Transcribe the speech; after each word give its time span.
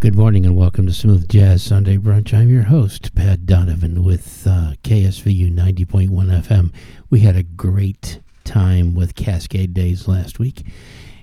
Good 0.00 0.16
morning 0.16 0.46
and 0.46 0.56
welcome 0.56 0.86
to 0.86 0.94
Smooth 0.94 1.28
Jazz 1.28 1.62
Sunday 1.62 1.98
Brunch. 1.98 2.32
I'm 2.32 2.48
your 2.48 2.62
host, 2.62 3.14
Pat 3.14 3.44
Donovan, 3.44 4.02
with 4.02 4.46
uh, 4.46 4.72
KSVU 4.82 5.52
90.1 5.54 6.08
FM. 6.08 6.72
We 7.10 7.20
had 7.20 7.36
a 7.36 7.42
great 7.42 8.20
time 8.42 8.94
with 8.94 9.14
Cascade 9.14 9.74
Days 9.74 10.08
last 10.08 10.38
week. 10.38 10.64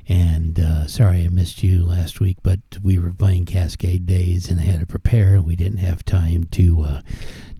And 0.07 0.59
uh, 0.59 0.85
sorry 0.85 1.23
I 1.23 1.29
missed 1.29 1.63
you 1.63 1.85
last 1.85 2.19
week, 2.19 2.37
but 2.43 2.59
we 2.83 2.99
were 2.99 3.11
playing 3.11 3.45
Cascade 3.45 4.05
Days 4.05 4.47
and 4.47 4.59
I 4.59 4.65
had 4.65 4.81
to 4.81 4.85
prepare. 4.85 5.33
and 5.33 5.45
We 5.47 5.55
didn't 5.55 5.79
have 5.79 6.05
time 6.05 6.43
to 6.51 6.83
uh, 6.83 7.01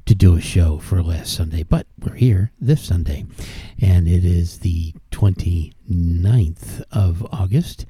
to 0.07 0.15
do 0.15 0.37
a 0.37 0.41
show 0.41 0.77
for 0.77 1.03
last 1.03 1.33
Sunday, 1.33 1.63
but 1.63 1.85
we're 1.99 2.15
here 2.15 2.53
this 2.61 2.81
Sunday, 2.81 3.25
and 3.81 4.07
it 4.07 4.23
is 4.23 4.59
the 4.59 4.93
29th 5.11 6.81
of 6.93 7.27
August, 7.29 7.85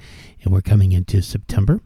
and 0.47 0.53
we're 0.53 0.61
coming 0.61 0.93
into 0.93 1.21
September, 1.21 1.81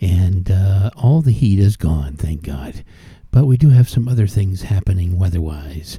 and 0.00 0.50
uh, 0.50 0.88
all 0.96 1.20
the 1.20 1.32
heat 1.32 1.58
is 1.58 1.76
gone, 1.76 2.16
thank 2.16 2.42
God. 2.42 2.82
But 3.30 3.44
we 3.44 3.58
do 3.58 3.68
have 3.68 3.90
some 3.90 4.08
other 4.08 4.26
things 4.26 4.62
happening 4.62 5.18
weather-wise. 5.18 5.98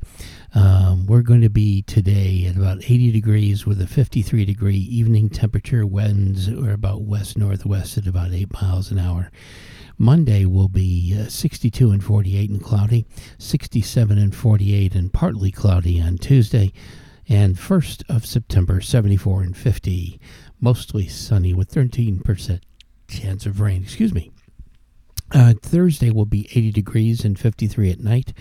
Um, 0.55 1.05
we're 1.05 1.21
going 1.21 1.41
to 1.41 1.49
be 1.51 1.83
today 1.83 2.47
at 2.49 2.57
about 2.57 2.79
80 2.79 3.11
degrees 3.11 3.67
with 3.67 3.79
a 3.79 3.85
53 3.85 4.45
degree 4.45 4.79
evening 4.79 5.29
temperature. 5.29 5.85
Winds 5.85 6.49
are 6.49 6.71
about 6.71 7.03
west 7.03 7.37
northwest 7.37 7.99
at 7.99 8.07
about 8.07 8.33
8 8.33 8.51
miles 8.51 8.89
an 8.89 8.97
hour. 8.97 9.29
Monday 9.99 10.45
will 10.45 10.69
be 10.69 11.15
uh, 11.15 11.29
62 11.29 11.91
and 11.91 12.03
48 12.03 12.49
and 12.49 12.63
cloudy, 12.63 13.05
67 13.37 14.17
and 14.17 14.35
48 14.35 14.95
and 14.95 15.13
partly 15.13 15.51
cloudy 15.51 16.01
on 16.01 16.17
Tuesday, 16.17 16.73
and 17.29 17.57
1st 17.57 18.03
of 18.09 18.25
September, 18.25 18.81
74 18.81 19.43
and 19.43 19.57
50, 19.57 20.19
mostly 20.59 21.07
sunny 21.07 21.53
with 21.53 21.71
13% 21.71 22.61
chance 23.07 23.45
of 23.45 23.59
rain. 23.59 23.83
Excuse 23.83 24.13
me. 24.13 24.31
Uh, 25.31 25.53
Thursday 25.61 26.09
will 26.09 26.25
be 26.25 26.47
80 26.51 26.71
degrees 26.71 27.25
and 27.25 27.37
53 27.37 27.91
at 27.91 27.99
night, 27.99 28.33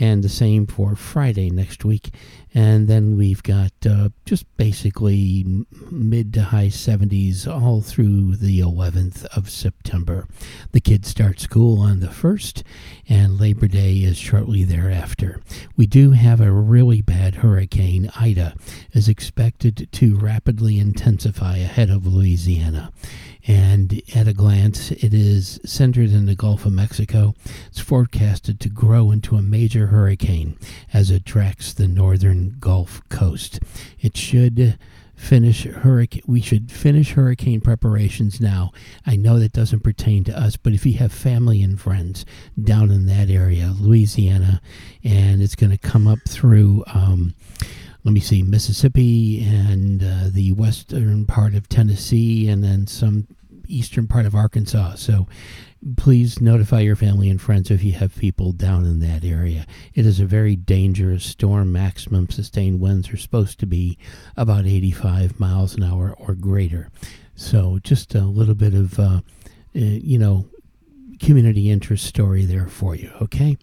and 0.00 0.24
the 0.24 0.28
same 0.28 0.66
for 0.66 0.96
Friday 0.96 1.48
next 1.48 1.84
week. 1.84 2.12
And 2.52 2.88
then 2.88 3.16
we've 3.16 3.42
got 3.42 3.72
uh, 3.88 4.08
just 4.24 4.44
basically 4.56 5.64
mid 5.90 6.34
to 6.34 6.42
high 6.42 6.66
70s 6.66 7.46
all 7.46 7.80
through 7.80 8.36
the 8.36 8.60
11th 8.60 9.24
of 9.36 9.48
September. 9.48 10.26
The 10.72 10.80
kids 10.80 11.08
start 11.08 11.38
school 11.38 11.80
on 11.80 12.00
the 12.00 12.08
1st, 12.08 12.64
and 13.08 13.40
Labor 13.40 13.68
Day 13.68 13.98
is 13.98 14.16
shortly 14.16 14.64
thereafter. 14.64 15.40
We 15.76 15.86
do 15.86 16.12
have 16.12 16.40
a 16.40 16.50
really 16.50 17.00
bad 17.00 17.36
hurricane. 17.36 18.10
Ida 18.18 18.54
is 18.92 19.08
expected 19.08 19.88
to 19.92 20.16
rapidly 20.16 20.80
intensify 20.80 21.58
ahead 21.58 21.90
of 21.90 22.06
Louisiana 22.06 22.92
and 23.46 24.00
at 24.14 24.28
a 24.28 24.32
glance, 24.32 24.90
it 24.90 25.12
is 25.12 25.60
centered 25.64 26.10
in 26.10 26.26
the 26.26 26.34
Gulf 26.34 26.64
of 26.64 26.72
Mexico. 26.72 27.34
It's 27.66 27.80
forecasted 27.80 28.58
to 28.60 28.68
grow 28.68 29.10
into 29.10 29.36
a 29.36 29.42
major 29.42 29.88
hurricane 29.88 30.56
as 30.92 31.10
it 31.10 31.26
tracks 31.26 31.72
the 31.72 31.88
northern 31.88 32.56
Gulf 32.58 33.06
coast. 33.10 33.60
It 34.00 34.16
should 34.16 34.78
finish 35.16 35.62
hurricane 35.64 36.22
we 36.26 36.40
should 36.40 36.72
finish 36.72 37.12
hurricane 37.12 37.60
preparations 37.60 38.40
now 38.40 38.72
i 39.06 39.14
know 39.14 39.38
that 39.38 39.52
doesn't 39.52 39.84
pertain 39.84 40.24
to 40.24 40.36
us 40.36 40.56
but 40.56 40.72
if 40.72 40.84
you 40.84 40.94
have 40.94 41.12
family 41.12 41.62
and 41.62 41.80
friends 41.80 42.26
down 42.60 42.90
in 42.90 43.06
that 43.06 43.30
area 43.30 43.72
louisiana 43.78 44.60
and 45.04 45.40
it's 45.40 45.54
going 45.54 45.70
to 45.70 45.78
come 45.78 46.08
up 46.08 46.18
through 46.28 46.82
um, 46.92 47.32
let 48.04 48.12
me 48.12 48.20
see, 48.20 48.42
Mississippi 48.42 49.42
and 49.42 50.02
uh, 50.02 50.28
the 50.30 50.52
western 50.52 51.24
part 51.24 51.54
of 51.54 51.68
Tennessee, 51.68 52.48
and 52.48 52.62
then 52.62 52.86
some 52.86 53.26
eastern 53.66 54.06
part 54.06 54.26
of 54.26 54.34
Arkansas. 54.34 54.96
So 54.96 55.26
please 55.96 56.40
notify 56.40 56.80
your 56.80 56.96
family 56.96 57.30
and 57.30 57.40
friends 57.40 57.70
if 57.70 57.82
you 57.82 57.92
have 57.92 58.14
people 58.16 58.52
down 58.52 58.84
in 58.84 59.00
that 59.00 59.24
area. 59.24 59.66
It 59.94 60.04
is 60.04 60.20
a 60.20 60.26
very 60.26 60.54
dangerous 60.54 61.24
storm. 61.24 61.72
Maximum 61.72 62.28
sustained 62.28 62.80
winds 62.80 63.10
are 63.10 63.16
supposed 63.16 63.58
to 63.60 63.66
be 63.66 63.98
about 64.36 64.66
85 64.66 65.40
miles 65.40 65.74
an 65.74 65.82
hour 65.82 66.14
or 66.18 66.34
greater. 66.34 66.90
So 67.36 67.78
just 67.82 68.14
a 68.14 68.20
little 68.20 68.54
bit 68.54 68.74
of, 68.74 68.98
uh, 68.98 69.02
uh, 69.04 69.20
you 69.74 70.18
know, 70.18 70.46
community 71.20 71.70
interest 71.70 72.04
story 72.06 72.44
there 72.44 72.66
for 72.66 72.94
you, 72.94 73.12
okay? 73.22 73.56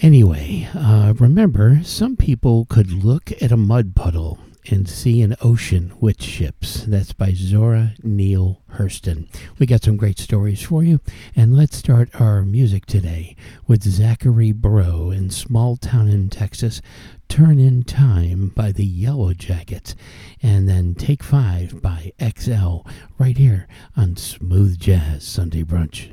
Anyway, 0.00 0.68
uh, 0.74 1.14
remember, 1.18 1.80
some 1.82 2.16
people 2.16 2.66
could 2.66 2.92
look 2.92 3.32
at 3.40 3.50
a 3.50 3.56
mud 3.56 3.94
puddle 3.94 4.38
and 4.68 4.88
see 4.88 5.22
an 5.22 5.34
ocean 5.40 5.92
with 6.00 6.22
ships. 6.22 6.84
That's 6.86 7.14
by 7.14 7.32
Zora 7.32 7.94
Neale 8.02 8.60
Hurston. 8.74 9.26
We 9.58 9.64
got 9.64 9.82
some 9.84 9.96
great 9.96 10.18
stories 10.18 10.60
for 10.60 10.82
you, 10.82 11.00
and 11.34 11.56
let's 11.56 11.76
start 11.76 12.20
our 12.20 12.42
music 12.42 12.84
today 12.84 13.36
with 13.66 13.84
Zachary 13.84 14.52
Breaux 14.52 15.10
in 15.10 15.30
Small 15.30 15.76
Town 15.78 16.08
in 16.08 16.28
Texas, 16.28 16.82
Turn 17.28 17.58
in 17.58 17.82
Time 17.82 18.48
by 18.54 18.72
the 18.72 18.86
Yellowjackets, 18.86 19.94
and 20.42 20.68
then 20.68 20.94
Take 20.94 21.22
Five 21.22 21.80
by 21.80 22.12
XL 22.20 22.80
right 23.18 23.38
here 23.38 23.66
on 23.96 24.16
Smooth 24.16 24.78
Jazz 24.78 25.24
Sunday 25.24 25.64
Brunch. 25.64 26.10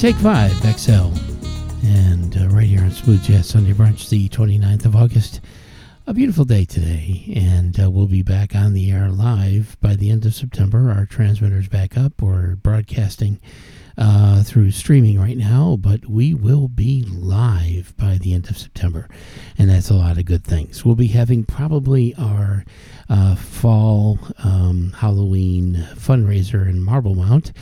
Take 0.00 0.16
five, 0.16 0.52
XL. 0.64 1.12
And 1.84 2.34
uh, 2.34 2.48
right 2.48 2.66
here 2.66 2.80
on 2.80 2.90
Smooth 2.90 3.22
Jazz 3.22 3.50
Sunday 3.50 3.74
Brunch, 3.74 4.08
the 4.08 4.30
29th 4.30 4.86
of 4.86 4.96
August. 4.96 5.42
A 6.06 6.14
beautiful 6.14 6.46
day 6.46 6.64
today. 6.64 7.30
And 7.36 7.78
uh, 7.78 7.90
we'll 7.90 8.06
be 8.06 8.22
back 8.22 8.54
on 8.54 8.72
the 8.72 8.90
air 8.90 9.10
live 9.10 9.76
by 9.82 9.96
the 9.96 10.08
end 10.08 10.24
of 10.24 10.34
September. 10.34 10.90
Our 10.90 11.04
transmitter's 11.04 11.68
back 11.68 11.98
up. 11.98 12.22
We're 12.22 12.56
broadcasting 12.56 13.40
uh, 13.98 14.42
through 14.42 14.70
streaming 14.70 15.20
right 15.20 15.36
now, 15.36 15.76
but 15.78 16.06
we 16.06 16.32
will 16.32 16.68
be 16.68 17.02
live 17.02 17.94
by 17.98 18.16
the 18.16 18.32
end 18.32 18.48
of 18.48 18.56
September. 18.56 19.06
And 19.58 19.68
that's 19.68 19.90
a 19.90 19.94
lot 19.94 20.16
of 20.16 20.24
good 20.24 20.44
things. 20.44 20.82
We'll 20.82 20.94
be 20.94 21.08
having 21.08 21.44
probably 21.44 22.14
our 22.14 22.64
uh, 23.10 23.34
fall 23.36 24.18
um, 24.42 24.94
Halloween 24.96 25.86
fundraiser 25.94 26.66
in 26.66 26.80
Marblemount 26.80 27.52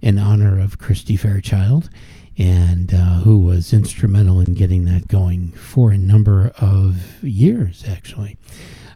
in 0.00 0.18
honor 0.18 0.60
of 0.60 0.78
Christy 0.78 1.16
Fairchild, 1.16 1.90
and 2.38 2.92
uh, 2.92 3.20
who 3.20 3.38
was 3.38 3.72
instrumental 3.72 4.40
in 4.40 4.54
getting 4.54 4.84
that 4.84 5.08
going 5.08 5.52
for 5.52 5.90
a 5.90 5.98
number 5.98 6.52
of 6.58 7.22
years, 7.24 7.84
actually. 7.88 8.36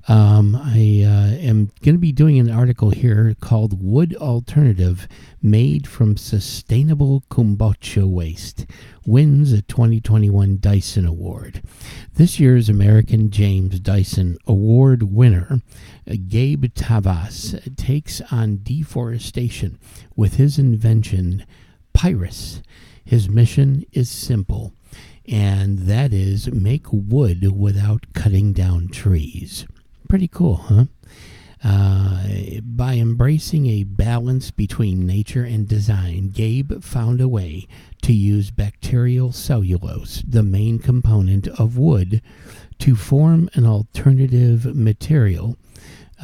Um, 0.08 0.56
I 0.56 1.04
uh, 1.04 1.36
am 1.36 1.70
going 1.82 1.94
to 1.94 1.98
be 1.98 2.10
doing 2.10 2.38
an 2.38 2.50
article 2.50 2.88
here 2.90 3.36
called 3.38 3.82
Wood 3.82 4.16
Alternative 4.16 5.06
Made 5.42 5.86
from 5.86 6.16
Sustainable 6.16 7.22
Kombucha 7.30 8.06
Waste 8.06 8.64
Wins 9.04 9.52
a 9.52 9.60
2021 9.60 10.58
Dyson 10.58 11.04
Award. 11.06 11.62
This 12.14 12.40
year's 12.40 12.70
American 12.70 13.30
James 13.30 13.78
Dyson 13.78 14.38
Award 14.46 15.02
winner, 15.02 15.60
Gabe 16.28 16.64
Tavas, 16.74 17.76
takes 17.76 18.22
on 18.32 18.60
deforestation 18.62 19.78
with 20.16 20.36
his 20.36 20.58
invention, 20.58 21.44
Pyrus. 21.92 22.62
His 23.04 23.28
mission 23.28 23.84
is 23.92 24.10
simple, 24.10 24.72
and 25.28 25.80
that 25.80 26.14
is 26.14 26.50
make 26.50 26.86
wood 26.90 27.54
without 27.54 28.06
cutting 28.14 28.54
down 28.54 28.88
trees. 28.88 29.66
Pretty 30.10 30.26
cool, 30.26 30.56
huh? 30.56 30.84
Uh, 31.62 32.24
by 32.64 32.94
embracing 32.94 33.66
a 33.66 33.84
balance 33.84 34.50
between 34.50 35.06
nature 35.06 35.44
and 35.44 35.68
design, 35.68 36.30
Gabe 36.30 36.82
found 36.82 37.20
a 37.20 37.28
way 37.28 37.68
to 38.02 38.12
use 38.12 38.50
bacterial 38.50 39.30
cellulose, 39.30 40.24
the 40.26 40.42
main 40.42 40.80
component 40.80 41.46
of 41.46 41.78
wood, 41.78 42.22
to 42.80 42.96
form 42.96 43.48
an 43.54 43.64
alternative 43.64 44.74
material 44.74 45.56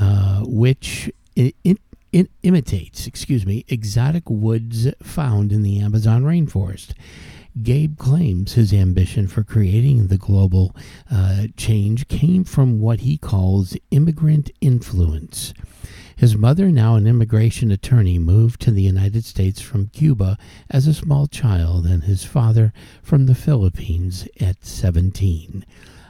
uh, 0.00 0.40
which 0.40 1.08
it, 1.36 1.54
it, 1.62 1.78
it 2.10 2.28
imitates, 2.42 3.06
excuse 3.06 3.46
me, 3.46 3.64
exotic 3.68 4.28
woods 4.28 4.88
found 5.00 5.52
in 5.52 5.62
the 5.62 5.78
Amazon 5.78 6.24
rainforest. 6.24 6.92
Gabe 7.62 7.96
claims 7.96 8.52
his 8.52 8.72
ambition 8.72 9.26
for 9.28 9.42
creating 9.42 10.06
the 10.06 10.18
global 10.18 10.76
uh, 11.10 11.46
change 11.56 12.06
came 12.08 12.44
from 12.44 12.80
what 12.80 13.00
he 13.00 13.16
calls 13.16 13.76
immigrant 13.90 14.50
influence. 14.60 15.54
His 16.16 16.36
mother, 16.36 16.70
now 16.70 16.96
an 16.96 17.06
immigration 17.06 17.70
attorney, 17.70 18.18
moved 18.18 18.60
to 18.62 18.70
the 18.70 18.82
United 18.82 19.24
States 19.24 19.60
from 19.60 19.88
Cuba 19.88 20.38
as 20.70 20.86
a 20.86 20.94
small 20.94 21.26
child, 21.26 21.86
and 21.86 22.04
his 22.04 22.24
father 22.24 22.72
from 23.02 23.26
the 23.26 23.34
Philippines 23.34 24.26
at 24.40 24.64
17. 24.64 25.64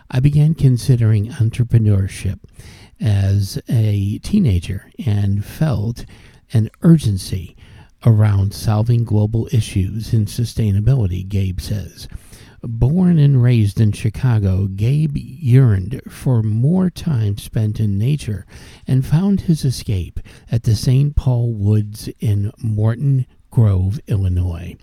I 0.09 0.21
began 0.21 0.55
considering 0.55 1.29
entrepreneurship 1.29 2.39
as 3.01 3.61
a 3.69 4.19
teenager 4.19 4.91
and 5.05 5.45
felt 5.45 6.07
an 6.53 6.71
urgency 6.83 7.56
around 8.07 8.55
solving 8.55 9.05
global 9.05 9.49
issues 9.53 10.15
in 10.15 10.25
sustainability, 10.25 11.29
Gabe 11.29 11.61
says. 11.61 12.09
Born 12.63 13.19
and 13.19 13.43
raised 13.43 13.81
in 13.81 13.93
Chicago, 13.93 14.69
Gabe 14.69 15.17
yearned 15.17 16.01
for 16.09 16.43
more 16.43 16.89
time 16.89 17.37
spent 17.37 17.79
in 17.79 17.99
nature 17.99 18.47
and 18.87 19.05
found 19.05 19.43
his 19.43 19.65
escape 19.65 20.21
at 20.51 20.63
the 20.63 20.75
St. 20.75 21.15
Paul 21.15 21.53
Woods 21.53 22.09
in 22.19 22.53
Morton 22.59 23.27
Grove, 23.51 24.01
Illinois. 24.07 24.77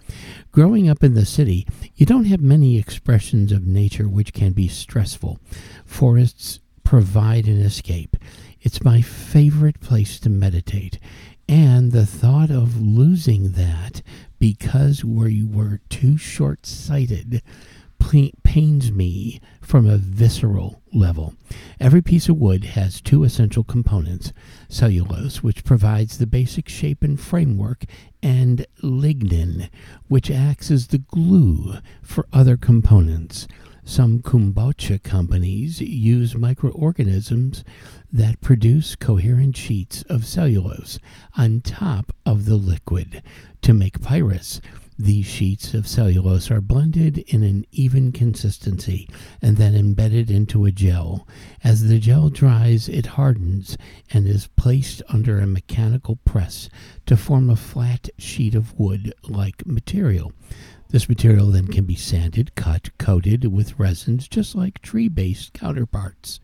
Growing 0.52 0.90
up 0.90 1.04
in 1.04 1.14
the 1.14 1.26
city, 1.26 1.68
you 1.96 2.06
don't 2.06 2.26
have 2.26 2.42
many 2.42 2.78
expressions 2.78 3.52
of 3.52 3.66
nature 3.66 4.08
which 4.08 4.34
can 4.34 4.52
be 4.52 4.68
stressful. 4.68 5.40
Forests 5.86 6.60
provide 6.84 7.48
an 7.48 7.60
escape. 7.60 8.18
It's 8.62 8.84
my 8.84 9.02
favorite 9.02 9.80
place 9.82 10.20
to 10.22 10.30
meditate. 10.30 11.00
And 11.48 11.92
the 11.92 12.06
thought 12.06 12.50
of 12.50 12.80
losing 12.80 13.52
that 13.54 14.02
because 14.40 15.04
we 15.04 15.44
were 15.44 15.82
too 15.90 16.18
short 16.18 16.66
sighted 16.66 17.42
pains 18.44 18.92
me 18.92 19.42
from 19.60 19.88
a 19.88 19.98
visceral 19.98 20.82
level. 20.94 21.34
Every 21.80 22.02
piece 22.02 22.30
of 22.30 22.38
wood 22.38 22.64
has 22.66 23.02
two 23.02 23.24
essential 23.24 23.64
components 23.64 24.32
cellulose, 24.70 25.42
which 25.42 25.64
provides 25.64 26.18
the 26.18 26.28
basic 26.28 26.70
shape 26.70 27.02
and 27.02 27.20
framework, 27.20 27.86
and 28.22 28.68
lignin, 28.84 29.70
which 30.08 30.30
acts 30.30 30.70
as 30.70 30.88
the 30.88 31.00
glue 31.00 31.78
for 32.04 32.28
other 32.32 32.56
components. 32.56 33.48
Some 33.86 34.20
kombucha 34.20 35.04
companies 35.04 35.82
use 35.82 36.36
microorganisms 36.36 37.66
that 38.14 38.40
produce 38.40 38.96
coherent 38.96 39.58
sheets 39.58 40.04
of 40.04 40.26
cellulose 40.26 41.00
on 41.38 41.60
top 41.62 42.16
of 42.26 42.46
the 42.46 42.56
liquid. 42.56 43.22
To 43.64 43.74
make 43.74 44.02
pyrus, 44.02 44.62
these 44.98 45.26
sheets 45.26 45.74
of 45.74 45.88
cellulose 45.88 46.50
are 46.50 46.62
blended 46.62 47.18
in 47.28 47.44
an 47.44 47.66
even 47.72 48.14
consistency 48.14 49.10
and 49.42 49.58
then 49.58 49.76
embedded 49.76 50.32
into 50.32 50.64
a 50.66 50.72
gel. 50.72 51.28
As 51.62 51.88
the 51.90 52.00
gel 52.00 52.30
dries, 52.30 52.88
it 52.88 53.08
hardens 53.08 53.78
and 54.12 54.28
is 54.28 54.48
placed 54.56 55.02
under 55.10 55.40
a 55.40 55.48
mechanical 55.48 56.18
press 56.24 56.70
to 57.06 57.18
form 57.18 57.50
a 57.50 57.58
flat 57.58 58.10
sheet 58.18 58.56
of 58.56 58.80
wood 58.80 59.14
like 59.24 59.66
material. 59.66 60.32
This 60.94 61.10
material 61.10 61.48
then 61.48 61.70
can 61.70 61.86
be 61.86 61.96
sanded, 61.96 62.54
cut, 62.54 62.92
coated 63.00 63.52
with 63.52 63.80
resins 63.80 64.28
just 64.28 64.54
like 64.54 64.80
tree 64.84 65.08
based 65.08 65.52
counterparts. 65.52 66.40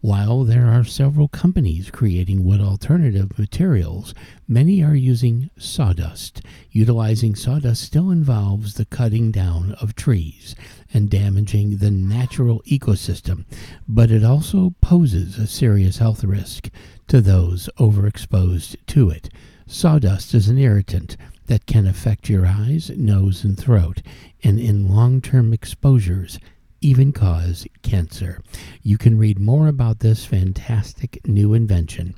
While 0.00 0.42
there 0.42 0.66
are 0.66 0.82
several 0.82 1.28
companies 1.28 1.88
creating 1.88 2.42
wood 2.42 2.60
alternative 2.60 3.38
materials, 3.38 4.12
many 4.48 4.82
are 4.82 4.96
using 4.96 5.50
sawdust. 5.56 6.42
Utilizing 6.72 7.36
sawdust 7.36 7.84
still 7.84 8.10
involves 8.10 8.74
the 8.74 8.86
cutting 8.86 9.30
down 9.30 9.76
of 9.80 9.94
trees 9.94 10.56
and 10.92 11.08
damaging 11.08 11.76
the 11.76 11.92
natural 11.92 12.62
ecosystem, 12.66 13.44
but 13.86 14.10
it 14.10 14.24
also 14.24 14.74
poses 14.80 15.38
a 15.38 15.46
serious 15.46 15.98
health 15.98 16.24
risk 16.24 16.70
to 17.06 17.20
those 17.20 17.70
overexposed 17.78 18.74
to 18.88 19.10
it. 19.10 19.28
Sawdust 19.68 20.34
is 20.34 20.48
an 20.48 20.58
irritant 20.58 21.16
that 21.50 21.66
can 21.66 21.84
affect 21.84 22.28
your 22.28 22.46
eyes, 22.46 22.90
nose, 22.90 23.42
and 23.42 23.58
throat, 23.58 24.02
and 24.44 24.60
in 24.60 24.88
long 24.88 25.20
term 25.20 25.52
exposures, 25.52 26.38
even 26.80 27.12
cause 27.12 27.66
cancer. 27.82 28.40
You 28.84 28.96
can 28.96 29.18
read 29.18 29.40
more 29.40 29.66
about 29.66 29.98
this 29.98 30.24
fantastic 30.24 31.26
new 31.26 31.52
invention 31.52 32.14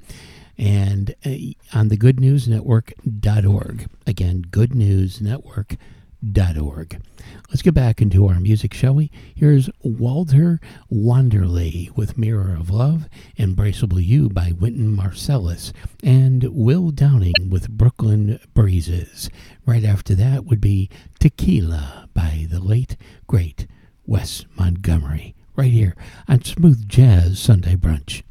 and 0.59 1.14
uh, 1.25 1.31
on 1.73 1.88
the 1.88 1.97
goodnewsnetwork.org. 1.97 3.87
Again, 4.07 4.45
goodnewsnetwork.org. 4.51 5.79
Let's 7.50 7.62
get 7.62 7.74
back 7.74 8.00
into 8.00 8.26
our 8.28 8.38
music, 8.38 8.72
shall 8.72 8.94
we? 8.94 9.11
Here's 9.35 9.68
Walter 9.82 10.61
Wanderley 10.90 11.90
with 11.96 12.16
Mirror 12.16 12.56
of 12.58 12.70
Love, 12.70 13.08
Embraceable 13.38 14.04
You 14.04 14.28
by 14.28 14.52
Wynton 14.52 14.96
Marsalis, 14.96 15.72
and 16.02 16.44
Will 16.44 16.90
Downing 16.92 17.50
with 17.50 17.68
Brooklyn 17.68 18.38
Breezes. 18.54 19.30
Right 19.66 19.85
after 19.85 20.14
that 20.14 20.44
would 20.44 20.61
be 20.61 20.88
Tequila 21.18 22.08
by 22.14 22.46
the 22.48 22.61
late, 22.61 22.96
great 23.26 23.66
Wes 24.06 24.44
Montgomery, 24.56 25.35
right 25.56 25.72
here 25.72 25.96
on 26.28 26.44
Smooth 26.44 26.88
Jazz 26.88 27.38
Sunday 27.38 27.74
Brunch. 27.74 28.22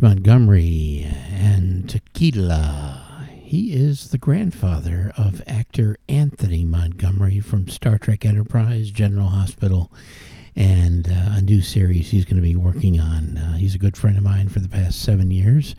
Montgomery 0.00 1.06
and 1.32 1.88
Tequila. 1.88 3.28
He 3.34 3.72
is 3.72 4.08
the 4.08 4.18
grandfather 4.18 5.12
of 5.16 5.42
actor 5.46 5.96
Anthony 6.08 6.64
Montgomery 6.64 7.40
from 7.40 7.68
Star 7.68 7.98
Trek 7.98 8.24
Enterprise, 8.24 8.90
General 8.90 9.28
Hospital, 9.28 9.92
and 10.56 11.08
uh, 11.08 11.36
a 11.36 11.42
new 11.42 11.60
series 11.60 12.10
he's 12.10 12.24
going 12.24 12.36
to 12.36 12.42
be 12.42 12.56
working 12.56 12.98
on. 12.98 13.36
Uh, 13.36 13.56
he's 13.56 13.74
a 13.74 13.78
good 13.78 13.96
friend 13.96 14.16
of 14.16 14.24
mine 14.24 14.48
for 14.48 14.60
the 14.60 14.68
past 14.68 15.02
seven 15.02 15.30
years, 15.30 15.74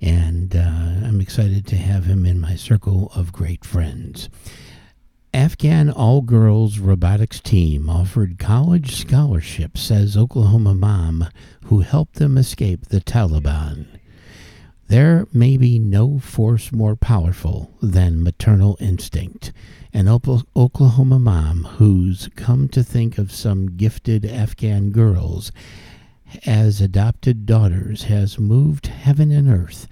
and 0.00 0.56
uh, 0.56 1.06
I'm 1.06 1.20
excited 1.20 1.66
to 1.68 1.76
have 1.76 2.04
him 2.04 2.26
in 2.26 2.40
my 2.40 2.56
circle 2.56 3.12
of 3.14 3.32
great 3.32 3.64
friends. 3.64 4.28
Afghan 5.36 5.90
all 5.90 6.22
girls 6.22 6.78
robotics 6.78 7.40
team 7.40 7.90
offered 7.90 8.38
college 8.38 8.96
scholarships, 8.96 9.82
says 9.82 10.16
Oklahoma 10.16 10.74
mom 10.74 11.28
who 11.64 11.80
helped 11.80 12.14
them 12.14 12.38
escape 12.38 12.86
the 12.86 13.02
Taliban. 13.02 13.84
There 14.88 15.26
may 15.34 15.58
be 15.58 15.78
no 15.78 16.18
force 16.18 16.72
more 16.72 16.96
powerful 16.96 17.70
than 17.82 18.22
maternal 18.22 18.78
instinct. 18.80 19.52
An 19.92 20.08
Oklahoma 20.08 21.18
mom 21.18 21.64
who's 21.64 22.30
come 22.34 22.66
to 22.68 22.82
think 22.82 23.18
of 23.18 23.30
some 23.30 23.76
gifted 23.76 24.24
Afghan 24.24 24.88
girls 24.88 25.52
as 26.46 26.80
adopted 26.80 27.44
daughters 27.44 28.04
has 28.04 28.38
moved 28.38 28.86
heaven 28.86 29.30
and 29.30 29.50
earth 29.50 29.86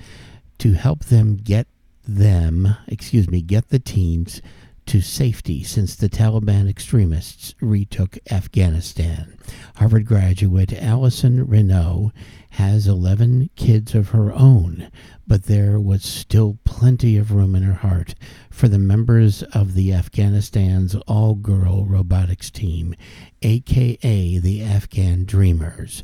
to 0.56 0.72
help 0.72 1.04
them 1.04 1.36
get 1.36 1.66
them, 2.08 2.76
excuse 2.88 3.28
me, 3.28 3.42
get 3.42 3.68
the 3.68 3.78
teens 3.78 4.40
to 4.86 5.00
safety 5.00 5.62
since 5.62 5.94
the 5.94 6.08
Taliban 6.08 6.68
extremists 6.68 7.54
retook 7.60 8.18
Afghanistan. 8.30 9.36
Harvard 9.76 10.06
graduate 10.06 10.72
Allyson 10.72 11.46
Reneau 11.46 12.12
has 12.50 12.86
11 12.86 13.50
kids 13.56 13.94
of 13.94 14.10
her 14.10 14.32
own, 14.32 14.90
but 15.26 15.44
there 15.44 15.80
was 15.80 16.04
still 16.04 16.58
plenty 16.64 17.16
of 17.16 17.32
room 17.32 17.54
in 17.54 17.62
her 17.62 17.74
heart 17.74 18.14
for 18.50 18.68
the 18.68 18.78
members 18.78 19.42
of 19.42 19.74
the 19.74 19.92
Afghanistan's 19.92 20.94
all 21.06 21.34
girl 21.34 21.84
robotics 21.84 22.50
team, 22.50 22.94
aka 23.42 24.38
the 24.38 24.62
Afghan 24.62 25.24
Dreamers. 25.24 26.02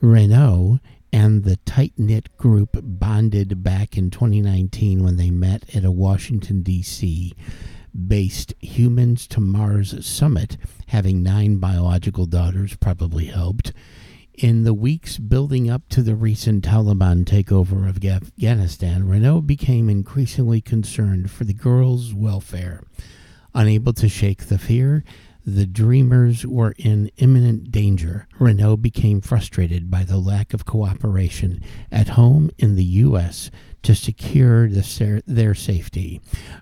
Reneau 0.00 0.80
and 1.12 1.44
the 1.44 1.56
tight 1.56 1.92
knit 1.98 2.36
group 2.38 2.76
bonded 2.82 3.62
back 3.62 3.98
in 3.98 4.10
2019 4.10 5.04
when 5.04 5.16
they 5.16 5.30
met 5.30 5.74
at 5.74 5.84
a 5.84 5.90
Washington, 5.90 6.62
D.C 6.62 7.34
based 7.94 8.54
Humans 8.60 9.26
to 9.28 9.40
Mars 9.40 10.04
summit, 10.04 10.56
having 10.88 11.22
nine 11.22 11.56
biological 11.56 12.26
daughters 12.26 12.76
probably 12.76 13.26
helped. 13.26 13.72
In 14.34 14.64
the 14.64 14.74
weeks 14.74 15.18
building 15.18 15.68
up 15.68 15.88
to 15.90 16.02
the 16.02 16.14
recent 16.14 16.64
Taliban 16.64 17.24
takeover 17.24 17.88
of 17.88 18.02
Afghanistan, 18.04 19.04
Reneau 19.04 19.44
became 19.44 19.90
increasingly 19.90 20.60
concerned 20.60 21.30
for 21.30 21.44
the 21.44 21.52
girls' 21.52 22.14
welfare. 22.14 22.82
Unable 23.54 23.92
to 23.92 24.08
shake 24.08 24.46
the 24.46 24.58
fear, 24.58 25.04
the 25.44 25.66
dreamers 25.66 26.46
were 26.46 26.74
in 26.78 27.10
imminent 27.18 27.70
danger. 27.70 28.26
Reneau 28.38 28.80
became 28.80 29.20
frustrated 29.20 29.90
by 29.90 30.04
the 30.04 30.18
lack 30.18 30.54
of 30.54 30.64
cooperation 30.64 31.62
at 31.90 32.10
home 32.10 32.50
in 32.58 32.76
the 32.76 32.84
U.S 32.84 33.50
to 33.82 33.94
secure 33.94 34.68
the, 34.68 35.22
their 35.26 35.54
safety. 35.54 36.20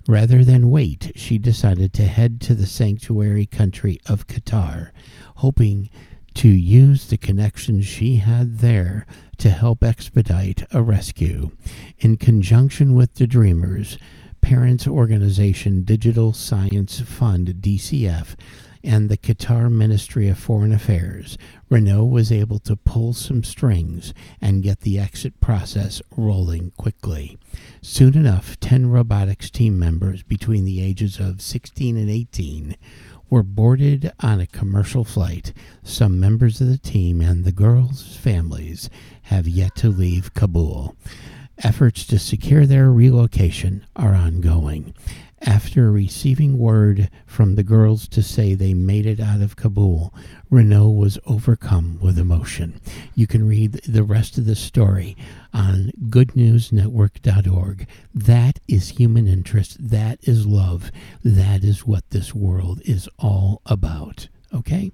Rather 0.09 0.45
than 0.45 0.71
wait, 0.71 1.13
she 1.15 1.39
decided 1.39 1.93
to 1.93 2.05
head 2.05 2.41
to 2.41 2.55
the 2.55 2.67
sanctuary 2.67 3.47
country 3.47 4.01
of 4.07 4.27
Qatar, 4.27 4.91
hoping 5.37 5.91
to 6.35 6.49
use 6.49 7.09
the 7.09 7.17
connections 7.17 7.87
she 7.87 8.17
had 8.17 8.59
there 8.59 9.07
to 9.39 9.51
help 9.51 9.83
expedite 9.83 10.65
a 10.73 10.83
rescue. 10.83 11.51
In 11.99 12.17
conjunction 12.17 12.95
with 12.95 13.15
the 13.15 13.27
Dreamers, 13.27 13.99
parents 14.41 14.87
organization 14.87 15.83
Digital 15.83 16.33
Citizen 16.33 16.87
Fund 17.07 17.49
DCF 17.61 18.37
and 18.83 19.09
the 19.09 19.17
Qatar 19.17 19.71
Ministry 19.71 20.29
of 20.29 20.39
Foreign 20.39 20.73
Affairs, 20.73 21.37
Reneau 21.71 22.09
was 22.09 22.33
able 22.33 22.59
to 22.61 22.77
pull 22.77 23.13
some 23.13 23.45
strings 23.45 24.15
and 24.41 24.63
get 24.63 24.81
the 24.81 24.99
exit 24.99 25.41
process 25.41 26.01
rolling 26.17 26.73
quickly. 26.77 27.39
Soon 27.83 28.17
enough, 28.17 28.59
10 28.61 28.91
robotics 28.91 29.51
team 29.51 29.79
members 29.79 30.23
between 30.23 30.65
the 30.65 30.83
ages 30.83 31.19
of 31.19 31.43
16 31.43 31.97
and 31.97 32.11
18 32.11 32.77
were 33.29 33.43
boarded 33.43 34.13
on 34.21 34.41
a 34.41 34.47
commercial 34.47 35.05
flight. 35.05 35.53
Some 35.85 36.19
members 36.19 36.61
of 36.61 36.69
the 36.69 36.79
team 36.79 37.21
and 37.21 37.45
the 37.45 37.53
girls' 37.53 38.17
families 38.17 38.91
have 39.25 39.47
yet 39.47 39.77
to 39.77 39.89
leave 39.89 40.35
Kabul. 40.35 40.97
Efforts 41.63 42.07
to 42.07 42.19
secure 42.19 42.67
their 42.67 42.91
relocation 42.91 43.85
are 43.95 44.15
ongoing 44.15 44.95
after 45.43 45.91
receiving 45.91 46.59
word 46.59 47.11
from 47.27 47.55
the 47.55 47.63
girls 47.63 48.07
to 48.09 48.23
say 48.23 48.55
they 48.55 48.75
made 48.75 49.07
it 49.07 49.21
out 49.21 49.41
of 49.41 49.57
Kabul, 49.57 50.13
Reneau 50.51 50.95
was 50.95 51.19
overcome 51.27 51.99
with 52.01 52.19
emotion. 52.19 52.81
You 53.15 53.27
can 53.27 53.49
read 53.49 53.73
the 53.87 54.03
rest 54.03 54.37
of 54.37 54.45
the 54.45 54.55
story 54.55 55.17
on 55.55 55.93
goodnewsnetwork.org. 56.09 57.87
That 58.15 58.61
is 58.69 58.91
human 58.91 59.27
interest. 59.27 59.77
That 59.81 60.19
is 60.23 60.47
love. 60.47 60.91
That 61.25 61.65
is 61.65 61.87
what 61.87 62.11
this 62.11 62.35
world 62.35 62.83
is 62.85 63.09
all 63.19 63.63
about. 63.65 64.29
Okay? 64.55 64.93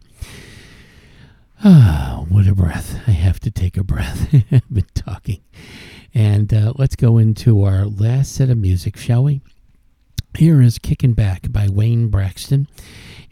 Ah, 1.65 2.25
what 2.29 2.47
a 2.47 2.55
breath. 2.55 3.01
I 3.07 3.13
have 3.13 3.41
to 3.41 3.51
take 3.51 3.77
a 3.77 3.85
breath. 3.85 4.33
I've 4.53 4.73
been 4.73 4.87
talking. 4.95 5.41
And 6.15 6.53
uh, 6.55 6.73
let's 6.77 6.97
go 6.97 7.19
into 7.19 7.63
our 7.63 7.85
last 7.85 8.33
set 8.33 8.49
of 8.49 8.59
music, 8.59 8.97
shall 8.97 9.25
we? 9.25 9.41
Here 10.37 10.61
is 10.61 10.79
Kicking 10.79 11.15
Back 11.15 11.51
by 11.51 11.67
Wayne 11.67 12.09
Braxton. 12.09 12.69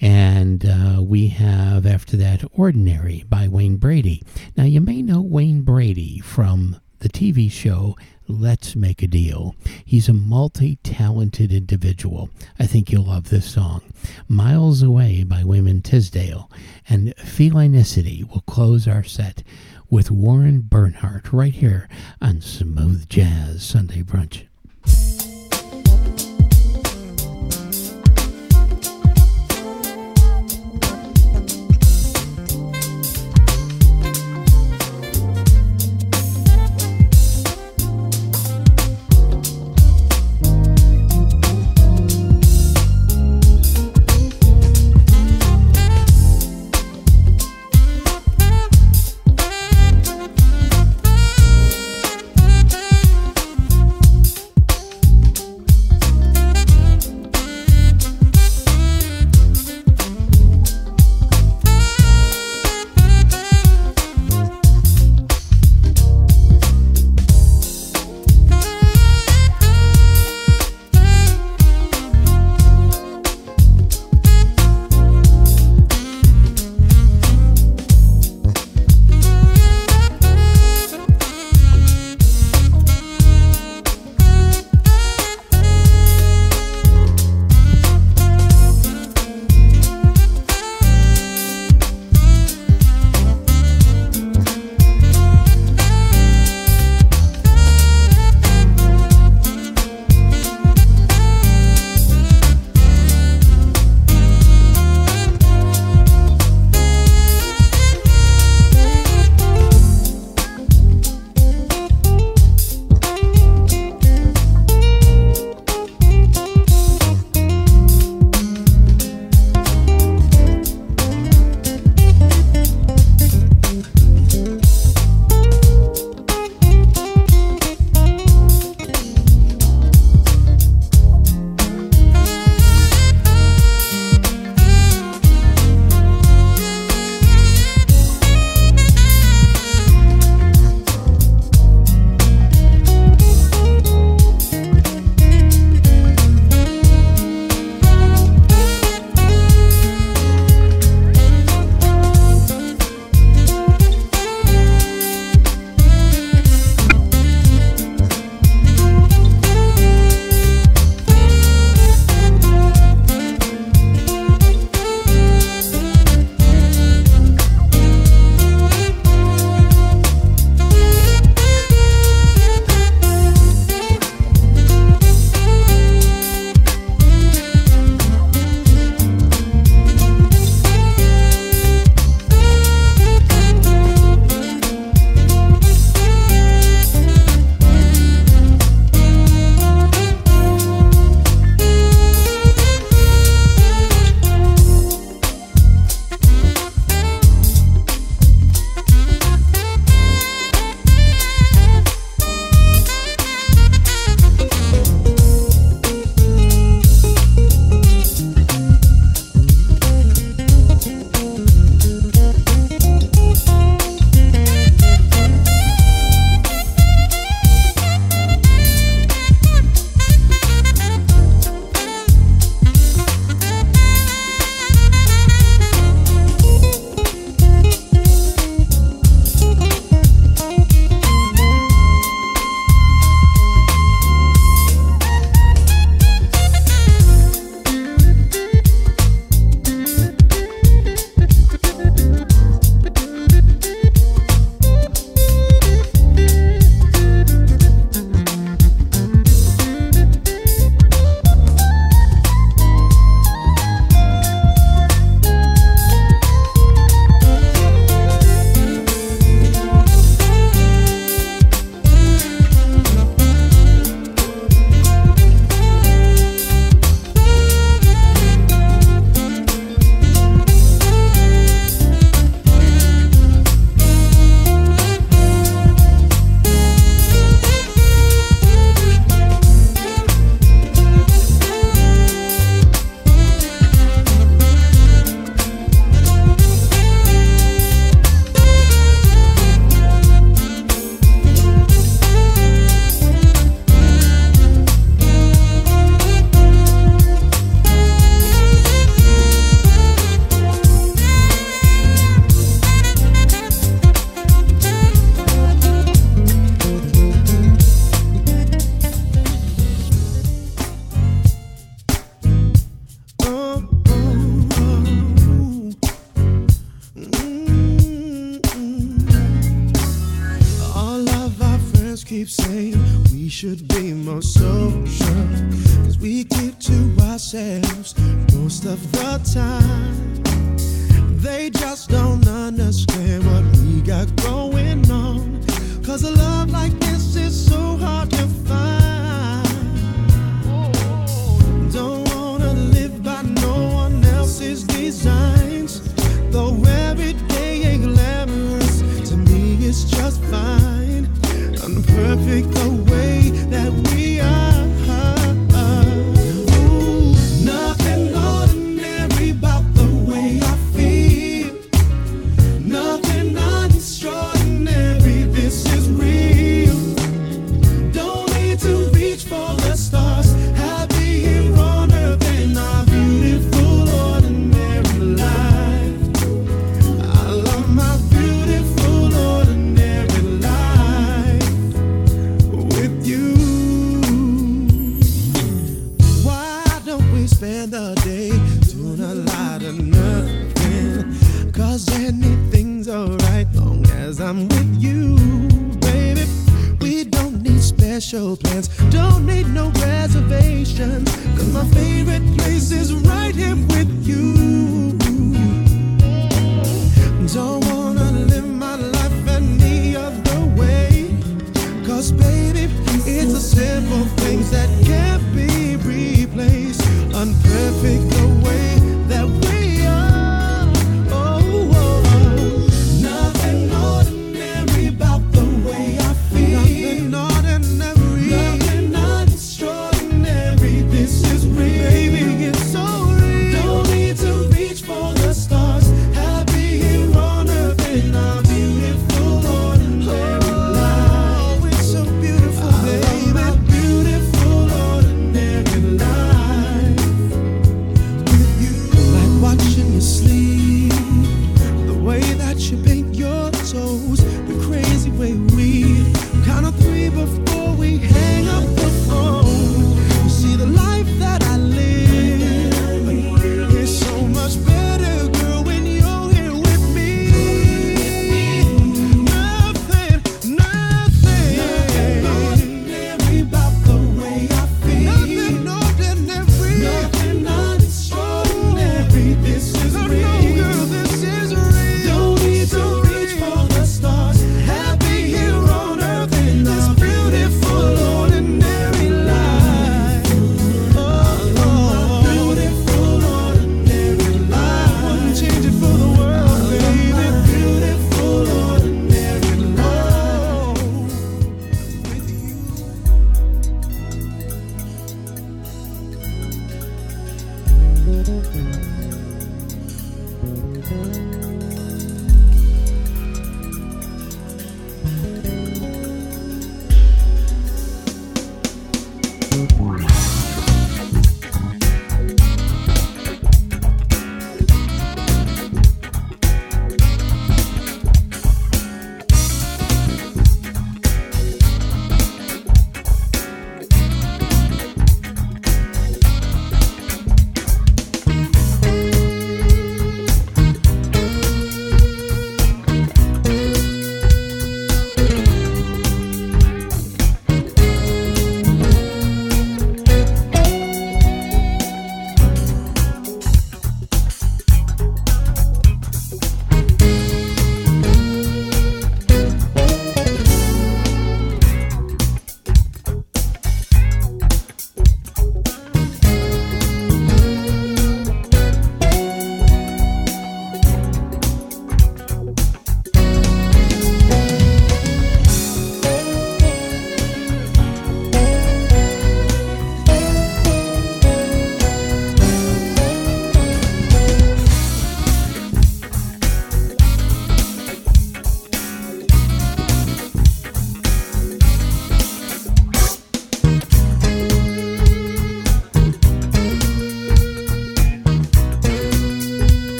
And 0.00 0.64
uh, 0.64 1.02
we 1.02 1.28
have, 1.28 1.84
after 1.84 2.16
that, 2.16 2.42
Ordinary 2.54 3.26
by 3.28 3.46
Wayne 3.46 3.76
Brady. 3.76 4.22
Now, 4.56 4.64
you 4.64 4.80
may 4.80 5.02
know 5.02 5.20
Wayne 5.20 5.60
Brady 5.60 6.20
from 6.20 6.80
the 7.00 7.10
TV 7.10 7.52
show 7.52 7.94
Let's 8.26 8.74
Make 8.74 9.02
a 9.02 9.06
Deal. 9.06 9.54
He's 9.84 10.08
a 10.08 10.14
multi 10.14 10.76
talented 10.76 11.52
individual. 11.52 12.30
I 12.58 12.66
think 12.66 12.90
you'll 12.90 13.04
love 13.04 13.28
this 13.28 13.52
song. 13.52 13.82
Miles 14.26 14.82
Away 14.82 15.24
by 15.24 15.44
Wayman 15.44 15.82
Tisdale. 15.82 16.50
And 16.88 17.14
Felinicity 17.16 18.26
will 18.26 18.44
close 18.46 18.88
our 18.88 19.04
set 19.04 19.42
with 19.90 20.10
Warren 20.10 20.62
Bernhardt 20.62 21.34
right 21.34 21.54
here 21.54 21.86
on 22.22 22.40
Smooth 22.40 23.10
Jazz 23.10 23.62
Sunday 23.62 24.02
Brunch. 24.02 24.46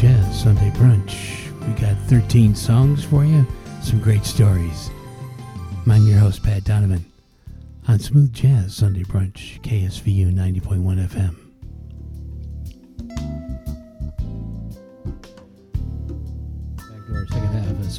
Jazz 0.00 0.40
Sunday 0.44 0.70
Brunch. 0.70 1.50
We 1.68 1.74
got 1.78 1.94
13 2.08 2.54
songs 2.54 3.04
for 3.04 3.22
you, 3.22 3.46
some 3.82 4.00
great 4.00 4.24
stories. 4.24 4.88
I'm 5.86 6.06
your 6.06 6.18
host, 6.18 6.42
Pat 6.42 6.64
Donovan, 6.64 7.04
on 7.86 7.98
Smooth 7.98 8.32
Jazz 8.32 8.74
Sunday 8.74 9.02
Brunch, 9.02 9.60
KSVU 9.60 10.32
90.1 10.32 11.06
FM. 11.06 11.39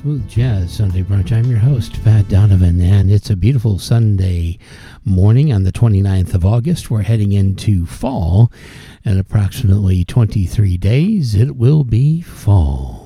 Smooth 0.02 0.28
Jazz 0.28 0.74
Sunday 0.74 1.04
Brunch. 1.04 1.32
I'm 1.32 1.46
your 1.46 1.60
host, 1.60 2.04
Pat 2.04 2.28
Donovan, 2.28 2.82
and 2.82 3.12
it's 3.12 3.30
a 3.30 3.36
beautiful 3.36 3.78
Sunday 3.78 4.58
morning 5.06 5.54
on 5.54 5.62
the 5.62 5.72
29th 5.72 6.34
of 6.34 6.44
August. 6.44 6.90
We're 6.90 7.04
heading 7.04 7.34
into 7.34 7.86
fall. 7.86 8.52
In 9.06 9.20
approximately 9.20 10.04
23 10.04 10.76
days, 10.78 11.36
it 11.36 11.56
will 11.56 11.84
be 11.84 12.20
fall 12.20 13.01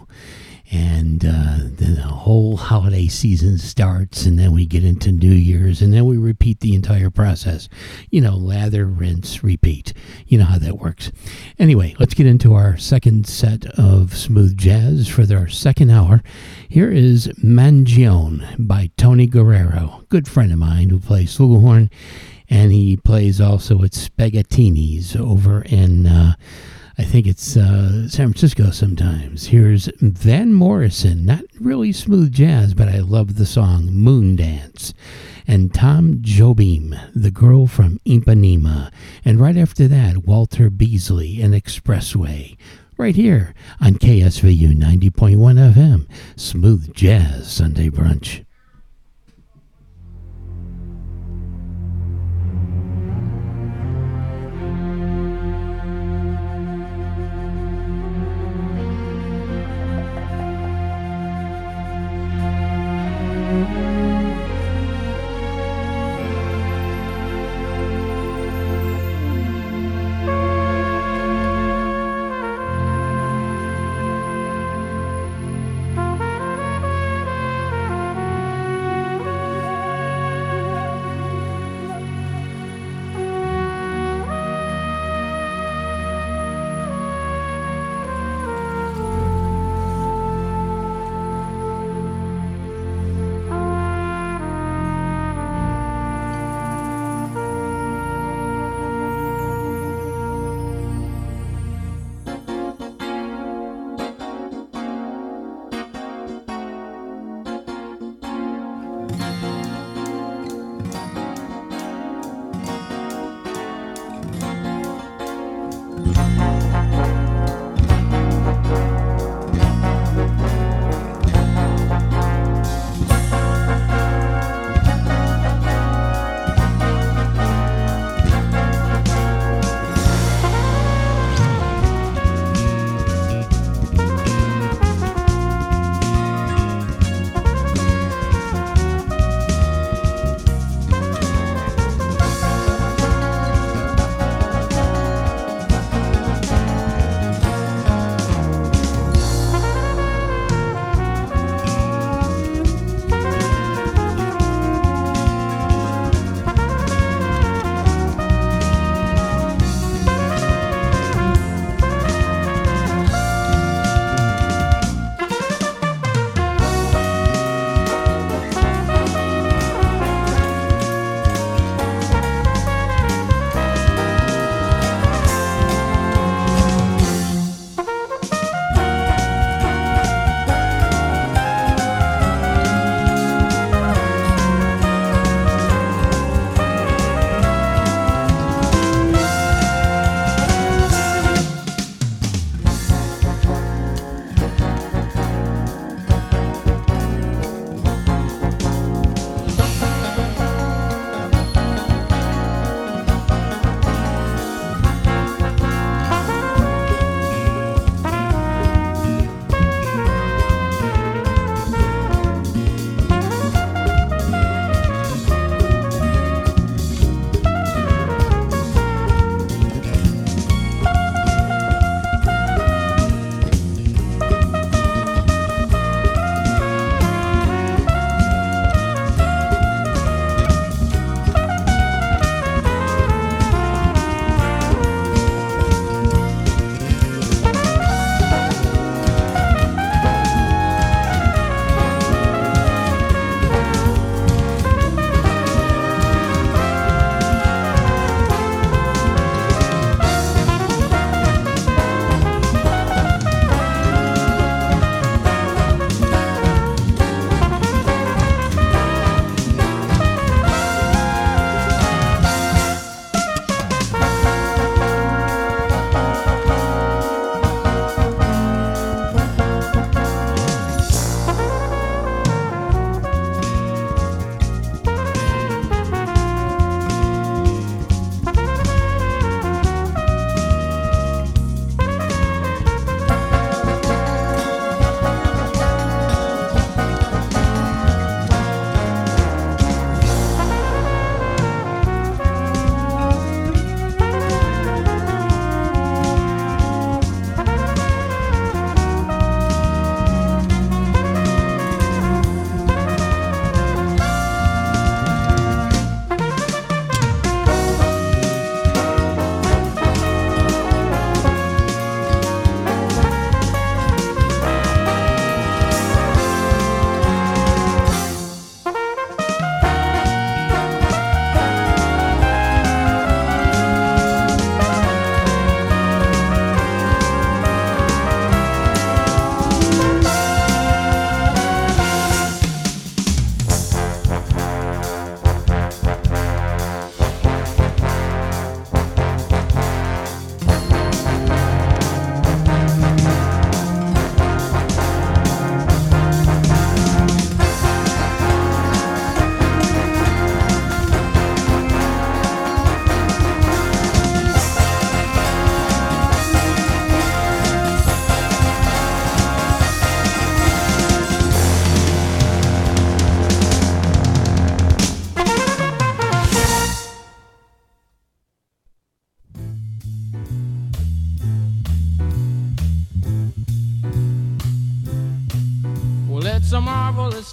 and 0.71 1.23
uh, 1.23 1.57
the 1.75 2.01
whole 2.01 2.57
holiday 2.57 3.07
season 3.07 3.57
starts, 3.57 4.25
and 4.25 4.39
then 4.39 4.51
we 4.51 4.65
get 4.65 4.83
into 4.83 5.11
New 5.11 5.31
Year's, 5.31 5.81
and 5.81 5.93
then 5.93 6.05
we 6.05 6.17
repeat 6.17 6.59
the 6.59 6.73
entire 6.73 7.09
process. 7.09 7.69
You 8.09 8.21
know, 8.21 8.35
lather, 8.35 8.85
rinse, 8.85 9.43
repeat. 9.43 9.93
You 10.25 10.39
know 10.39 10.45
how 10.45 10.57
that 10.57 10.79
works. 10.79 11.11
Anyway, 11.59 11.95
let's 11.99 12.13
get 12.13 12.25
into 12.25 12.53
our 12.53 12.77
second 12.77 13.27
set 13.27 13.65
of 13.77 14.15
smooth 14.17 14.57
jazz 14.57 15.07
for 15.07 15.25
our 15.33 15.47
second 15.47 15.91
hour. 15.91 16.23
Here 16.67 16.91
is 16.91 17.27
Mangione 17.43 18.55
by 18.57 18.91
Tony 18.97 19.27
Guerrero, 19.27 20.03
good 20.09 20.27
friend 20.27 20.51
of 20.51 20.57
mine 20.57 20.89
who 20.89 20.99
plays 20.99 21.37
flugelhorn, 21.37 21.91
and 22.49 22.71
he 22.71 22.97
plays 22.97 23.39
also 23.39 23.83
at 23.83 23.91
Spaghettini's 23.91 25.15
over 25.15 25.61
in. 25.61 26.07
Uh, 26.07 26.33
I 26.97 27.03
think 27.03 27.27
it's 27.27 27.57
uh, 27.57 28.07
San 28.07 28.29
Francisco 28.29 28.71
sometimes. 28.71 29.47
Here's 29.47 29.89
Van 29.99 30.53
Morrison, 30.53 31.25
not 31.25 31.43
really 31.59 31.91
smooth 31.91 32.31
jazz, 32.31 32.73
but 32.73 32.87
I 32.87 32.99
love 32.99 33.35
the 33.35 33.45
song 33.45 33.87
Moon 33.91 34.37
Dance. 34.37 34.93
And 35.45 35.73
Tom 35.73 36.19
Jobim, 36.21 36.97
the 37.13 37.31
girl 37.31 37.67
from 37.67 37.99
Ipanema. 38.05 38.91
And 39.25 39.41
right 39.41 39.57
after 39.57 39.89
that, 39.89 40.25
Walter 40.25 40.69
Beasley 40.69 41.41
and 41.41 41.53
Expressway. 41.53 42.55
Right 42.97 43.15
here 43.15 43.53
on 43.81 43.95
KSVU 43.95 44.73
90.1 44.77 45.35
FM, 45.73 46.07
Smooth 46.37 46.93
Jazz 46.93 47.51
Sunday 47.51 47.89
Brunch. 47.89 48.44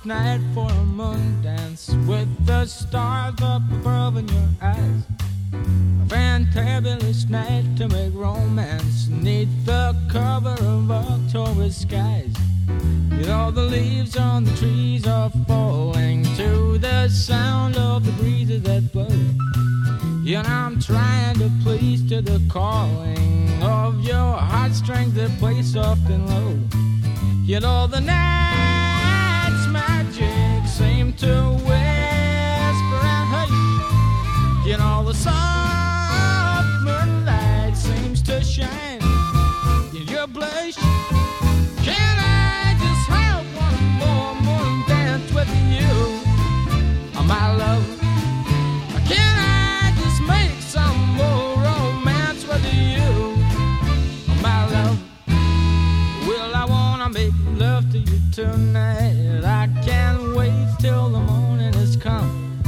night 0.05 0.41
tonight. 58.33 59.45
I 59.45 59.69
can't 59.85 60.35
wait 60.35 60.67
till 60.81 61.11
the 61.11 61.21
morning 61.21 61.73
has 61.75 61.97
come. 61.97 62.63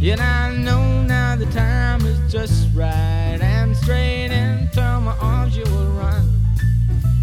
And 0.00 0.20
I 0.20 0.54
know 0.54 1.02
now 1.02 1.34
the 1.34 1.46
time 1.46 2.06
is 2.06 2.32
just 2.32 2.68
right. 2.74 3.38
And 3.40 3.76
straight 3.76 4.30
into 4.30 4.80
my 5.00 5.16
arms 5.20 5.56
you 5.56 5.64
will 5.64 5.90
run. 5.94 6.28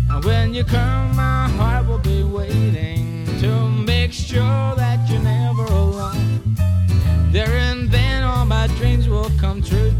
And 0.09 0.23
when 0.25 0.53
you 0.53 0.65
come, 0.65 1.15
my 1.15 1.47
heart 1.55 1.87
will 1.87 1.99
be 1.99 2.23
waiting 2.23 3.25
to 3.39 3.69
make 3.69 4.11
sure 4.11 4.75
that 4.75 5.09
you're 5.09 5.21
never 5.21 5.63
alone. 5.63 6.41
There 7.31 7.55
and 7.69 7.89
then 7.89 8.23
all 8.23 8.45
my 8.45 8.67
dreams 8.79 9.07
will 9.07 9.31
come 9.39 9.63
true. 9.63 9.91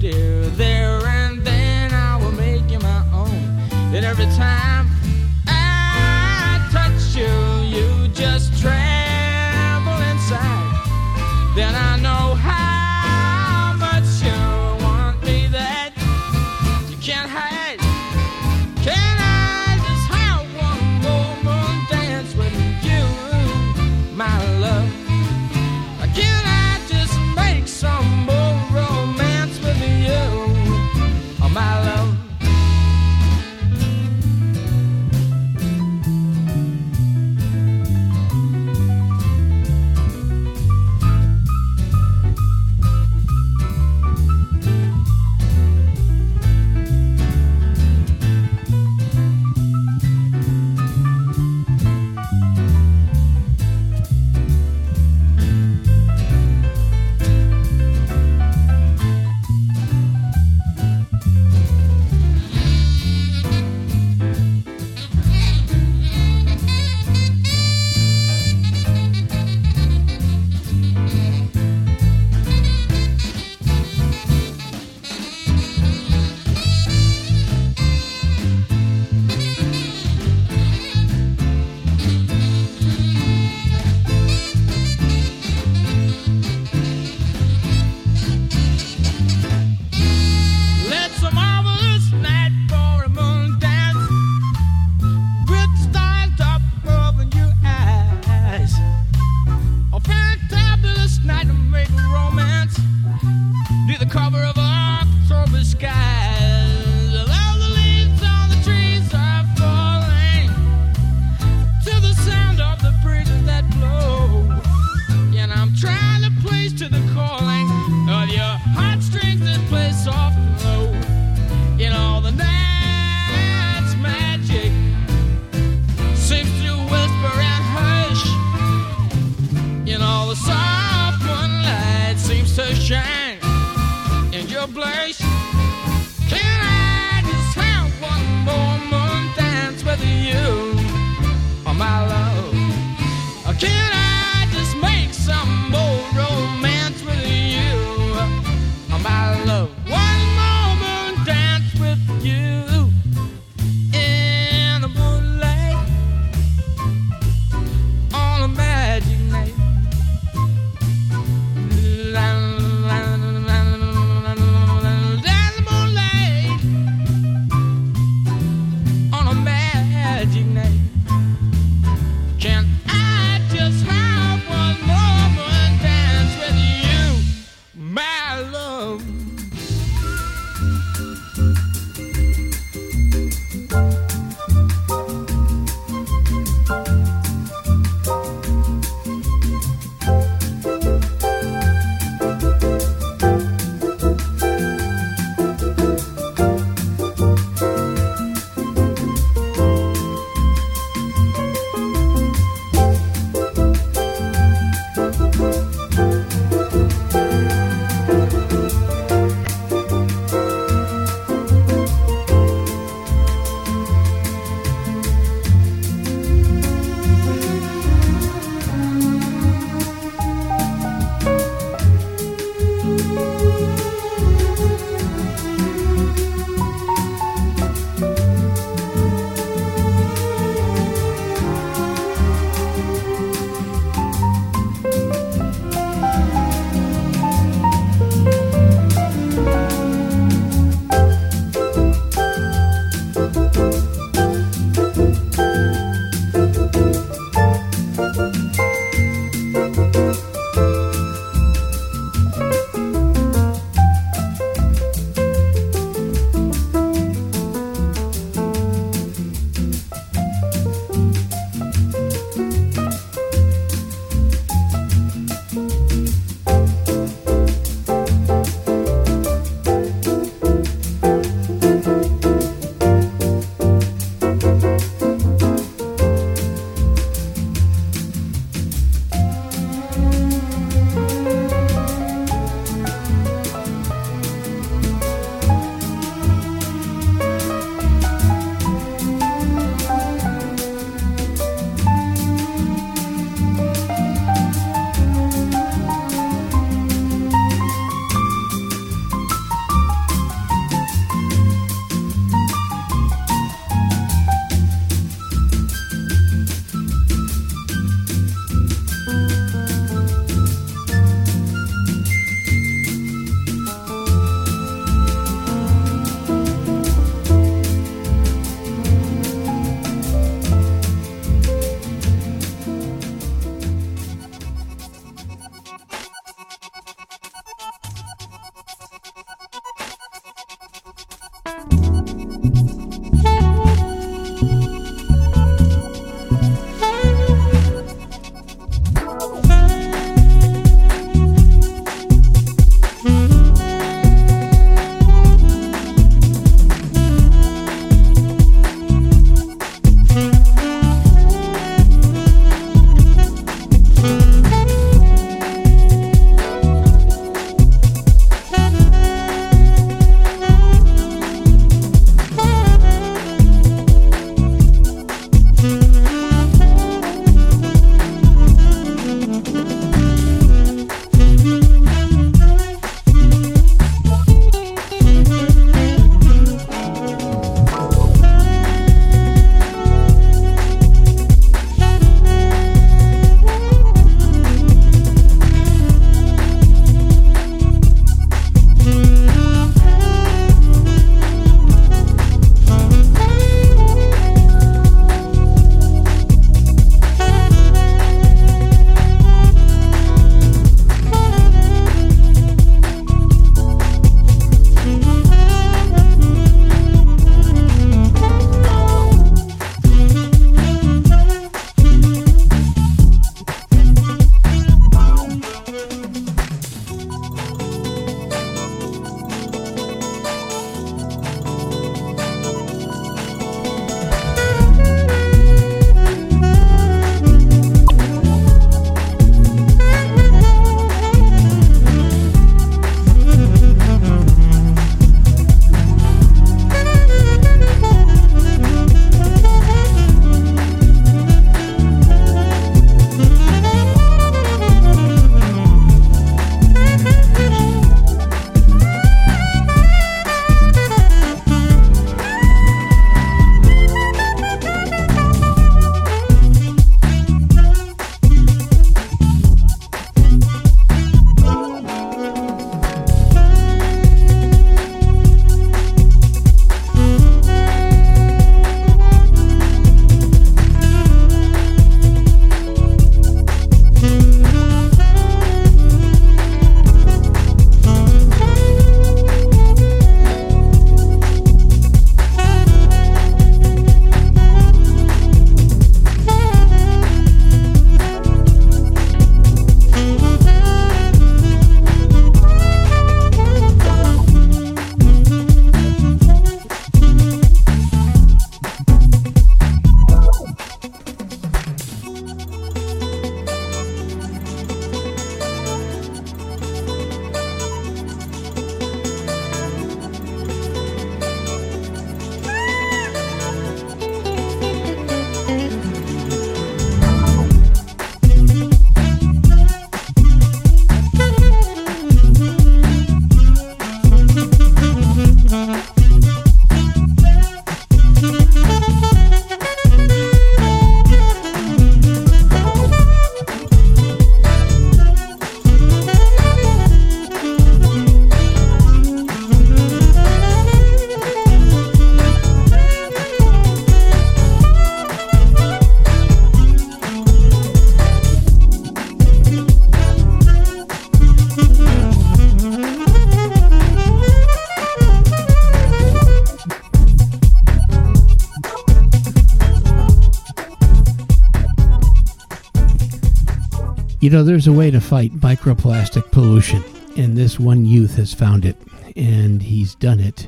Know, 564.31 564.43
there's 564.43 564.67
a 564.67 564.71
way 564.71 564.89
to 564.91 565.01
fight 565.01 565.33
microplastic 565.33 566.31
pollution, 566.31 566.81
and 567.17 567.35
this 567.35 567.59
one 567.59 567.85
youth 567.85 568.15
has 568.15 568.33
found 568.33 568.63
it, 568.63 568.77
and 569.17 569.61
he's 569.61 569.93
done 569.95 570.21
it 570.21 570.47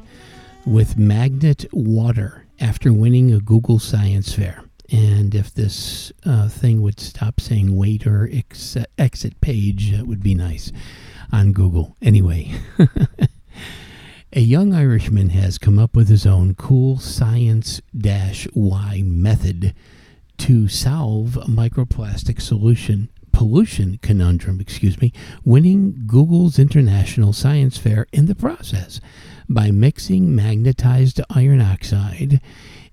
with 0.66 0.98
magnet 0.98 1.66
water 1.74 2.46
after 2.62 2.94
winning 2.94 3.34
a 3.34 3.42
Google 3.42 3.80
Science 3.80 4.34
Fair. 4.34 4.64
And 4.90 5.36
if 5.36 5.54
this 5.54 6.14
uh, 6.26 6.48
thing 6.48 6.82
would 6.82 7.00
stop 7.02 7.42
saying 7.42 7.76
wait 7.76 8.08
or 8.08 8.30
ex- 8.32 8.78
exit 8.98 9.42
page, 9.42 9.92
that 9.92 10.08
would 10.08 10.24
be 10.24 10.34
nice 10.34 10.72
on 11.34 11.52
Google. 11.52 11.98
Anyway, 12.02 12.54
a 14.34 14.40
young 14.40 14.74
Irishman 14.74 15.32
has 15.32 15.58
come 15.58 15.78
up 15.78 15.94
with 15.94 16.08
his 16.08 16.26
own 16.26 16.56
cool 16.56 17.00
science 17.00 17.82
Y 17.94 19.02
method 19.04 19.74
to 20.38 20.68
solve 20.70 21.36
a 21.38 21.46
microplastic 21.48 22.40
solution 22.40 23.10
pollution 23.34 24.00
conundrum, 24.02 24.62
excuse 24.62 25.02
me, 25.02 25.12
winning 25.44 26.04
Google's 26.08 26.58
International 26.58 27.34
Science 27.34 27.78
Fair 27.78 28.08
in 28.14 28.28
the 28.28 28.36
process 28.36 29.02
by 29.50 29.72
mixing 29.72 30.34
magnetized 30.34 31.20
iron 31.30 31.60
oxide 31.60 32.40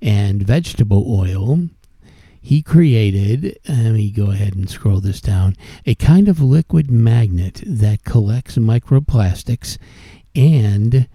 and 0.02 0.42
vegetable 0.42 1.04
oil. 1.08 1.68
He 2.42 2.62
created, 2.62 3.60
let 3.68 3.92
me 3.92 4.10
go 4.10 4.30
ahead 4.30 4.54
and 4.54 4.68
scroll 4.68 5.00
this 5.00 5.20
down, 5.20 5.56
a 5.86 5.94
kind 5.94 6.26
of 6.26 6.40
liquid 6.40 6.90
magnet 6.90 7.62
that 7.66 8.04
collects 8.04 8.56
microplastics 8.56 9.76
and 10.34 11.06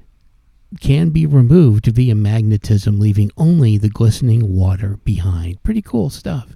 can 0.80 1.10
be 1.10 1.26
removed 1.26 1.88
via 1.88 2.14
magnetism, 2.16 3.00
leaving 3.00 3.32
only 3.38 3.78
the 3.78 3.90
glistening 3.90 4.56
water 4.56 5.00
behind. 5.04 5.62
Pretty 5.64 5.82
cool 5.82 6.10
stuff. 6.10 6.56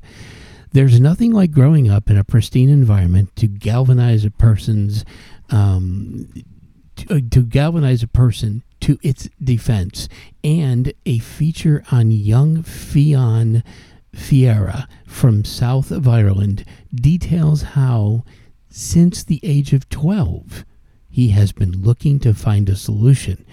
There's 0.72 1.00
nothing 1.00 1.32
like 1.32 1.52
growing 1.52 1.90
up 1.90 2.10
in 2.10 2.18
a 2.18 2.24
pristine 2.24 2.70
environment 2.70 3.36
to 3.38 3.48
galvanize 3.48 4.24
a 4.24 4.32
person's 4.32 5.04
um, 5.50 6.30
to, 6.96 7.16
uh, 7.16 7.20
to 7.32 7.44
galvanize 7.44 8.04
a 8.04 8.08
person 8.08 8.64
to 8.82 9.00
its 9.02 9.30
defense. 9.44 10.08
And 10.44 10.94
a 11.06 11.20
feature 11.20 11.84
on 11.92 12.12
young 12.12 12.64
Fionn 12.64 13.64
Ferreira 14.14 14.88
from 15.06 15.46
south 15.46 15.92
of 15.92 16.08
Ireland 16.08 16.66
details 16.94 17.62
how, 17.62 18.24
since 18.70 19.24
the 19.24 19.40
age 19.44 19.74
of 19.74 19.90
12, 19.90 20.66
he 21.10 21.30
has 21.30 21.52
been 21.52 21.82
looking 21.82 22.20
to 22.20 22.34
find 22.34 22.70
a 22.70 22.76
solution 22.76 23.46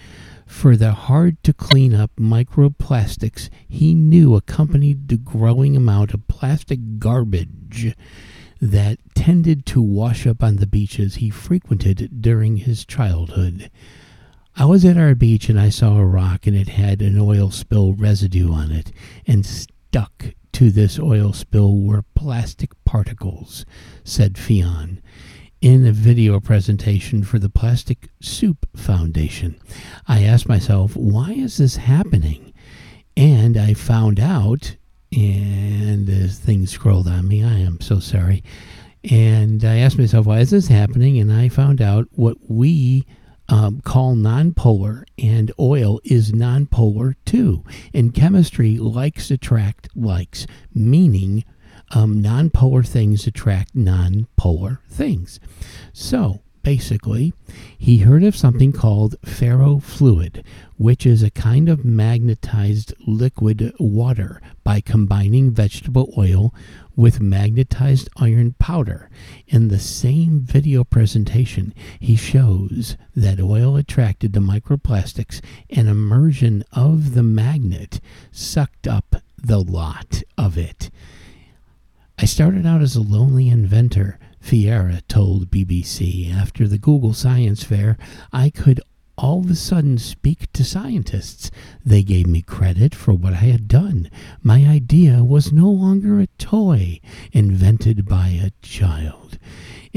for 0.47 0.77
the 0.77 0.93
hard 0.93 1.43
to 1.43 1.53
clean 1.53 1.93
up 1.93 2.09
microplastics 2.15 3.49
he 3.67 3.93
knew 3.93 4.35
accompanied 4.35 5.07
the 5.07 5.17
growing 5.17 5.75
amount 5.75 6.13
of 6.13 6.27
plastic 6.27 6.79
garbage 6.97 7.93
that 8.59 8.97
tended 9.13 9.65
to 9.65 9.81
wash 9.81 10.25
up 10.25 10.41
on 10.41 10.55
the 10.55 10.65
beaches 10.65 11.15
he 11.15 11.29
frequented 11.29 12.21
during 12.21 12.57
his 12.57 12.85
childhood. 12.85 13.69
I 14.55 14.65
was 14.65 14.83
at 14.83 14.97
our 14.97 15.13
beach 15.13 15.49
and 15.49 15.59
I 15.59 15.69
saw 15.69 15.97
a 15.97 16.05
rock 16.05 16.47
and 16.47 16.55
it 16.55 16.69
had 16.69 17.01
an 17.01 17.19
oil 17.19 17.51
spill 17.51 17.93
residue 17.93 18.51
on 18.51 18.71
it, 18.71 18.91
and 19.27 19.45
stuck 19.45 20.33
to 20.53 20.71
this 20.71 20.97
oil 20.97 21.33
spill 21.33 21.77
were 21.77 22.03
plastic 22.15 22.71
particles, 22.83 23.65
said 24.03 24.37
Fionn 24.37 25.01
in 25.61 25.87
a 25.87 25.91
video 25.91 26.39
presentation 26.39 27.23
for 27.23 27.39
the 27.39 27.49
Plastic 27.49 28.09
Soup 28.21 28.67
Foundation. 28.75 29.59
I 30.07 30.23
asked 30.23 30.47
myself, 30.47 30.95
why 30.95 31.31
is 31.31 31.57
this 31.57 31.77
happening? 31.77 32.53
And 33.15 33.57
I 33.57 33.73
found 33.73 34.19
out, 34.19 34.75
and 35.11 36.07
as 36.09 36.37
things 36.37 36.71
scrolled 36.71 37.07
on 37.07 37.27
me, 37.27 37.43
I 37.43 37.57
am 37.57 37.81
so 37.81 37.99
sorry. 37.99 38.43
And 39.09 39.63
I 39.63 39.77
asked 39.77 39.97
myself, 39.97 40.27
why 40.27 40.39
is 40.39 40.51
this 40.51 40.67
happening? 40.67 41.17
And 41.17 41.31
I 41.31 41.49
found 41.49 41.81
out 41.81 42.07
what 42.11 42.37
we 42.47 43.05
um, 43.49 43.81
call 43.81 44.15
nonpolar, 44.15 45.05
and 45.17 45.51
oil 45.59 45.99
is 46.03 46.33
nonpolar 46.33 47.15
too. 47.25 47.63
And 47.93 48.13
chemistry, 48.13 48.77
likes 48.77 49.31
attract 49.31 49.89
likes, 49.95 50.45
meaning 50.73 51.45
um, 51.91 52.21
nonpolar 52.21 52.85
things 52.85 53.27
attract 53.27 53.75
nonpolar 53.75 54.79
things. 54.89 55.39
So 55.93 56.41
basically, 56.63 57.33
he 57.77 57.99
heard 57.99 58.25
of 58.25 58.35
something 58.35 58.73
called 58.73 59.15
ferrofluid, 59.21 60.43
which 60.75 61.05
is 61.05 61.23
a 61.23 61.31
kind 61.31 61.69
of 61.69 61.85
magnetized 61.85 62.93
liquid 63.05 63.73
water 63.79 64.41
by 64.65 64.81
combining 64.81 65.49
vegetable 65.51 66.13
oil 66.17 66.53
with 66.93 67.21
magnetized 67.21 68.09
iron 68.17 68.53
powder. 68.59 69.09
In 69.47 69.69
the 69.69 69.79
same 69.79 70.41
video 70.41 70.83
presentation, 70.83 71.73
he 72.01 72.17
shows 72.17 72.97
that 73.15 73.39
oil 73.39 73.77
attracted 73.77 74.33
the 74.33 74.41
microplastics 74.41 75.39
and 75.69 75.87
immersion 75.87 76.65
of 76.73 77.13
the 77.13 77.23
magnet 77.23 78.01
sucked 78.31 78.87
up 78.87 79.15
the 79.37 79.59
lot 79.59 80.21
of 80.37 80.57
it. 80.57 80.89
I 82.19 82.25
started 82.25 82.65
out 82.65 82.81
as 82.81 82.95
a 82.95 83.01
lonely 83.01 83.47
inventor, 83.47 84.17
Ferreira 84.39 85.01
told 85.07 85.51
BBC. 85.51 86.33
After 86.33 86.67
the 86.67 86.79
Google 86.79 87.13
Science 87.13 87.63
Fair, 87.63 87.95
I 88.33 88.49
could 88.49 88.81
all 89.19 89.41
of 89.41 89.51
a 89.51 89.55
sudden 89.55 89.99
speak 89.99 90.51
to 90.53 90.63
scientists. 90.63 91.51
They 91.85 92.01
gave 92.01 92.25
me 92.25 92.41
credit 92.41 92.95
for 92.95 93.13
what 93.13 93.33
I 93.33 93.45
had 93.45 93.67
done. 93.67 94.09
My 94.41 94.65
idea 94.65 95.23
was 95.23 95.51
no 95.51 95.69
longer 95.69 96.19
a 96.19 96.27
toy 96.39 97.01
invented 97.33 98.07
by 98.07 98.29
a 98.29 98.51
child. 98.63 99.37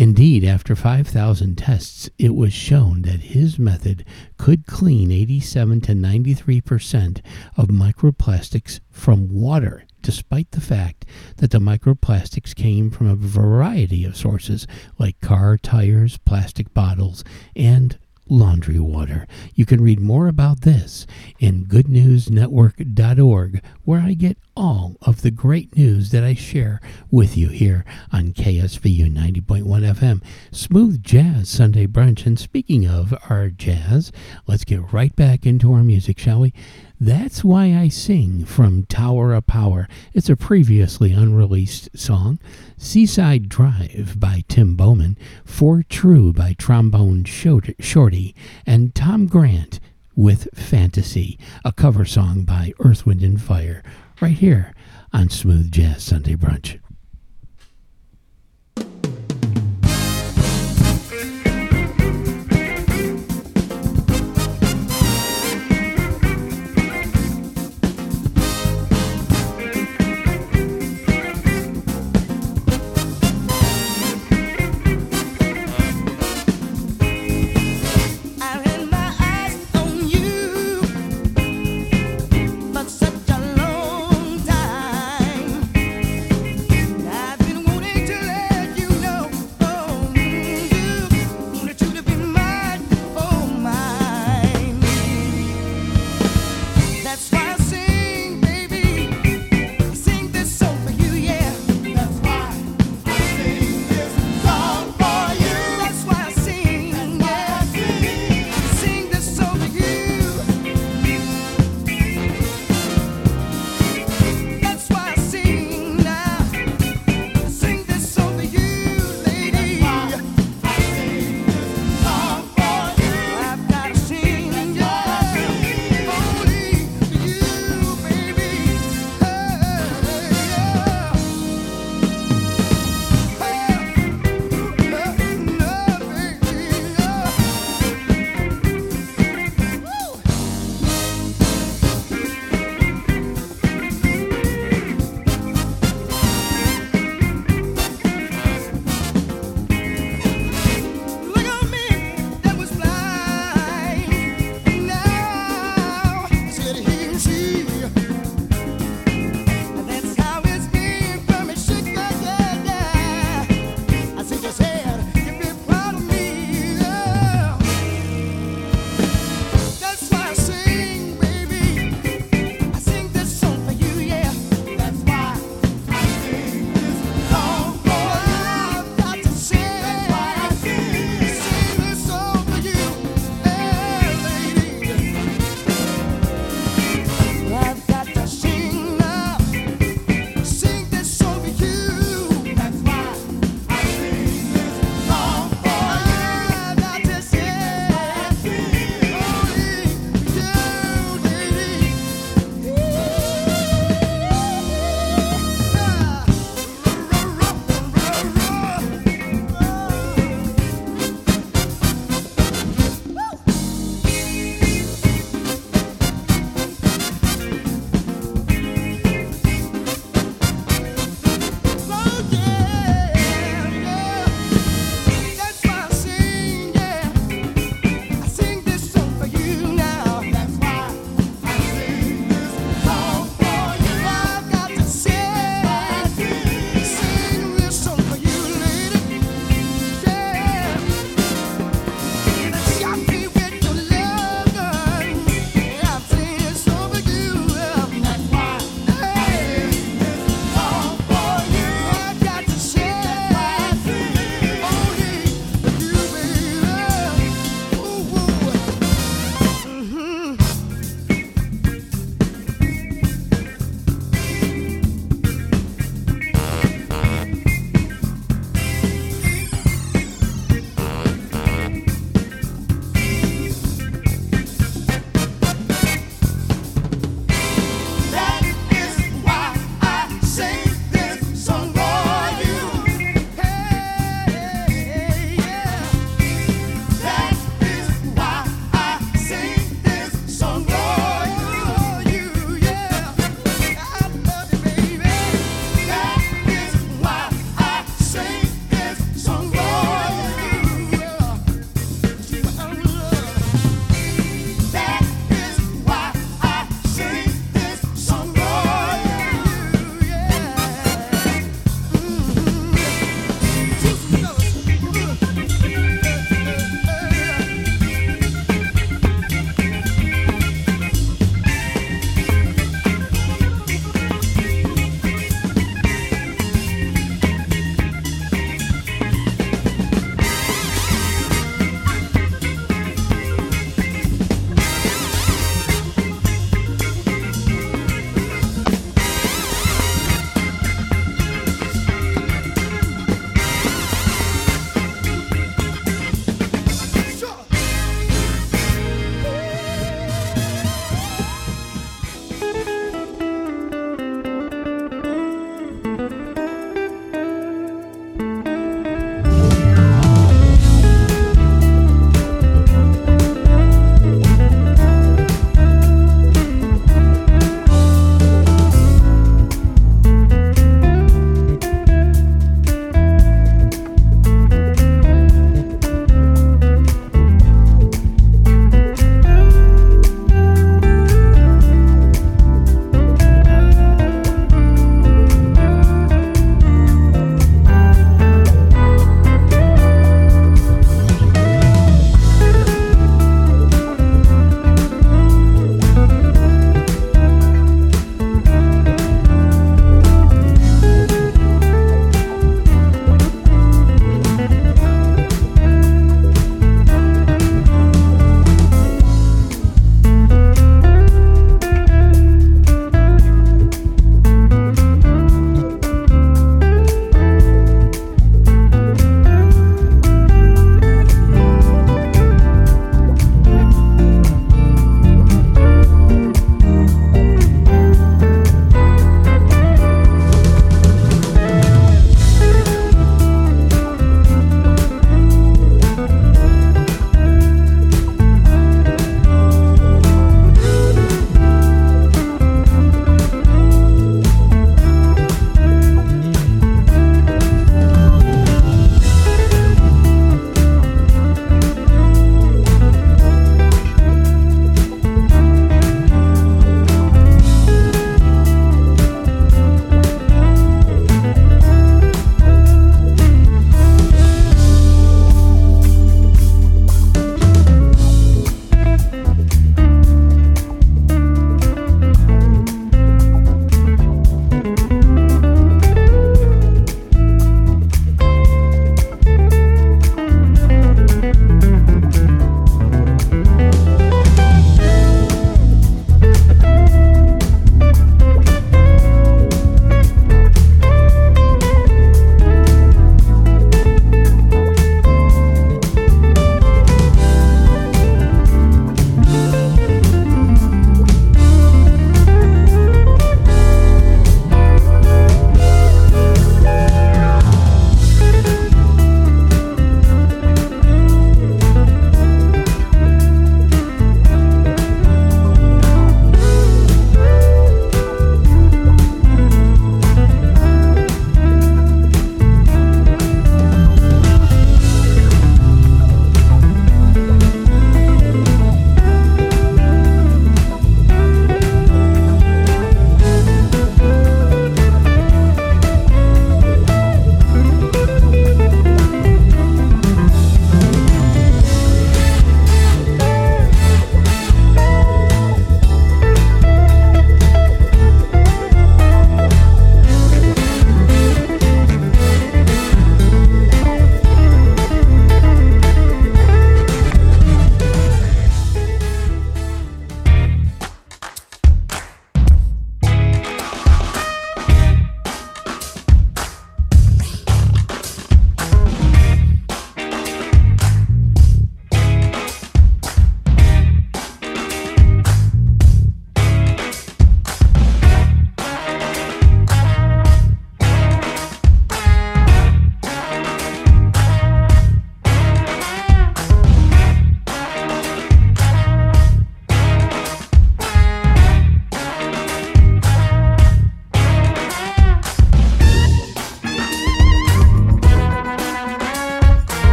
Indeed, 0.00 0.44
after 0.44 0.74
5,000 0.74 1.58
tests, 1.58 2.08
it 2.16 2.34
was 2.34 2.54
shown 2.54 3.02
that 3.02 3.20
his 3.20 3.58
method 3.58 4.06
could 4.38 4.66
clean 4.66 5.12
87 5.12 5.82
to 5.82 5.92
93% 5.92 7.20
of 7.54 7.68
microplastics 7.68 8.80
from 8.88 9.28
water 9.28 9.84
despite 10.00 10.52
the 10.52 10.60
fact 10.62 11.04
that 11.36 11.50
the 11.50 11.58
microplastics 11.58 12.54
came 12.54 12.90
from 12.90 13.08
a 13.08 13.14
variety 13.14 14.06
of 14.06 14.16
sources 14.16 14.66
like 14.98 15.20
car 15.20 15.58
tires, 15.58 16.16
plastic 16.16 16.72
bottles, 16.72 17.22
and 17.54 17.98
laundry 18.30 18.78
water. 18.78 19.26
You 19.54 19.66
can 19.66 19.82
read 19.82 20.00
more 20.00 20.28
about 20.28 20.62
this 20.62 21.06
in 21.38 21.66
goodnewsnetwork.org, 21.66 23.62
where 23.84 24.00
I 24.00 24.14
get 24.14 24.38
all 24.56 24.96
of 25.02 25.22
the 25.22 25.30
great 25.30 25.76
news 25.76 26.10
that 26.10 26.24
I 26.24 26.34
share 26.34 26.80
with 27.10 27.36
you 27.36 27.48
here 27.48 27.84
on 28.12 28.32
KSVU 28.32 29.12
90.1 29.12 29.64
FM. 29.64 30.22
Smooth 30.52 31.02
Jazz 31.02 31.48
Sunday 31.48 31.86
Brunch. 31.86 32.24
And 32.24 32.38
speaking 32.38 32.86
of 32.86 33.12
our 33.28 33.48
jazz, 33.50 34.12
let's 34.46 34.64
get 34.64 34.92
right 34.92 35.14
back 35.16 35.44
into 35.44 35.72
our 35.72 35.82
music, 35.82 36.18
shall 36.18 36.40
we? 36.40 36.54
That's 37.02 37.42
Why 37.42 37.74
I 37.74 37.88
Sing 37.88 38.44
from 38.44 38.84
Tower 38.84 39.32
of 39.32 39.46
Power. 39.46 39.88
It's 40.12 40.28
a 40.28 40.36
previously 40.36 41.14
unreleased 41.14 41.88
song. 41.98 42.38
Seaside 42.76 43.48
Drive 43.48 44.16
by 44.20 44.44
Tim 44.48 44.76
Bowman. 44.76 45.16
For 45.42 45.82
True 45.82 46.34
by 46.34 46.52
Trombone 46.52 47.24
Shorty. 47.24 48.34
And 48.66 48.94
Tom 48.94 49.28
Grant 49.28 49.80
with 50.14 50.48
Fantasy, 50.52 51.38
a 51.64 51.72
cover 51.72 52.04
song 52.04 52.42
by 52.42 52.74
Earth, 52.80 53.06
Wind, 53.06 53.22
and 53.22 53.40
Fire, 53.40 53.82
right 54.20 54.36
here 54.36 54.74
on 55.10 55.30
Smooth 55.30 55.72
Jazz 55.72 56.02
Sunday 56.02 56.34
Brunch. 56.34 56.78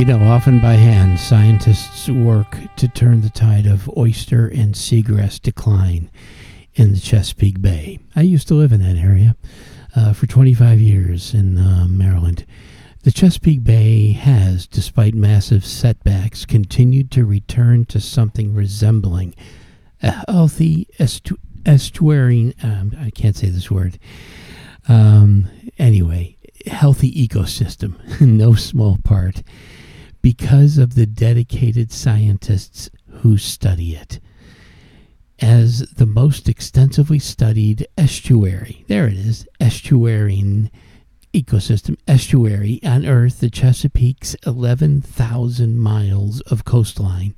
You 0.00 0.06
know, 0.06 0.32
often 0.32 0.60
by 0.60 0.72
hand, 0.76 1.20
scientists 1.20 2.08
work 2.08 2.56
to 2.76 2.88
turn 2.88 3.20
the 3.20 3.28
tide 3.28 3.66
of 3.66 3.86
oyster 3.98 4.48
and 4.48 4.74
seagrass 4.74 5.38
decline 5.38 6.10
in 6.72 6.94
the 6.94 6.98
Chesapeake 6.98 7.60
Bay. 7.60 7.98
I 8.16 8.22
used 8.22 8.48
to 8.48 8.54
live 8.54 8.72
in 8.72 8.80
that 8.80 8.96
area 8.96 9.36
uh, 9.94 10.14
for 10.14 10.26
25 10.26 10.80
years 10.80 11.34
in 11.34 11.58
uh, 11.58 11.86
Maryland. 11.86 12.46
The 13.02 13.10
Chesapeake 13.10 13.62
Bay 13.62 14.12
has, 14.12 14.66
despite 14.66 15.12
massive 15.12 15.66
setbacks, 15.66 16.46
continued 16.46 17.10
to 17.10 17.26
return 17.26 17.84
to 17.84 18.00
something 18.00 18.54
resembling 18.54 19.34
a 20.02 20.24
healthy 20.26 20.88
estu- 20.98 21.36
estuarine. 21.64 22.54
Um, 22.64 22.96
I 22.98 23.10
can't 23.10 23.36
say 23.36 23.50
this 23.50 23.70
word. 23.70 23.98
Um, 24.88 25.50
anyway, 25.78 26.38
healthy 26.64 27.12
ecosystem, 27.12 27.98
no 28.22 28.54
small 28.54 28.96
part 29.04 29.42
because 30.22 30.78
of 30.78 30.94
the 30.94 31.06
dedicated 31.06 31.92
scientists 31.92 32.90
who 33.08 33.36
study 33.38 33.94
it. 33.94 34.20
As 35.40 35.80
the 35.96 36.06
most 36.06 36.48
extensively 36.48 37.18
studied 37.18 37.86
estuary, 37.96 38.84
there 38.88 39.06
it 39.06 39.14
is, 39.14 39.46
estuarine 39.58 40.70
ecosystem, 41.32 41.96
estuary 42.06 42.80
on 42.84 43.06
Earth, 43.06 43.40
the 43.40 43.48
Chesapeake's 43.48 44.34
11,000 44.46 45.78
miles 45.78 46.40
of 46.42 46.64
coastline 46.64 47.34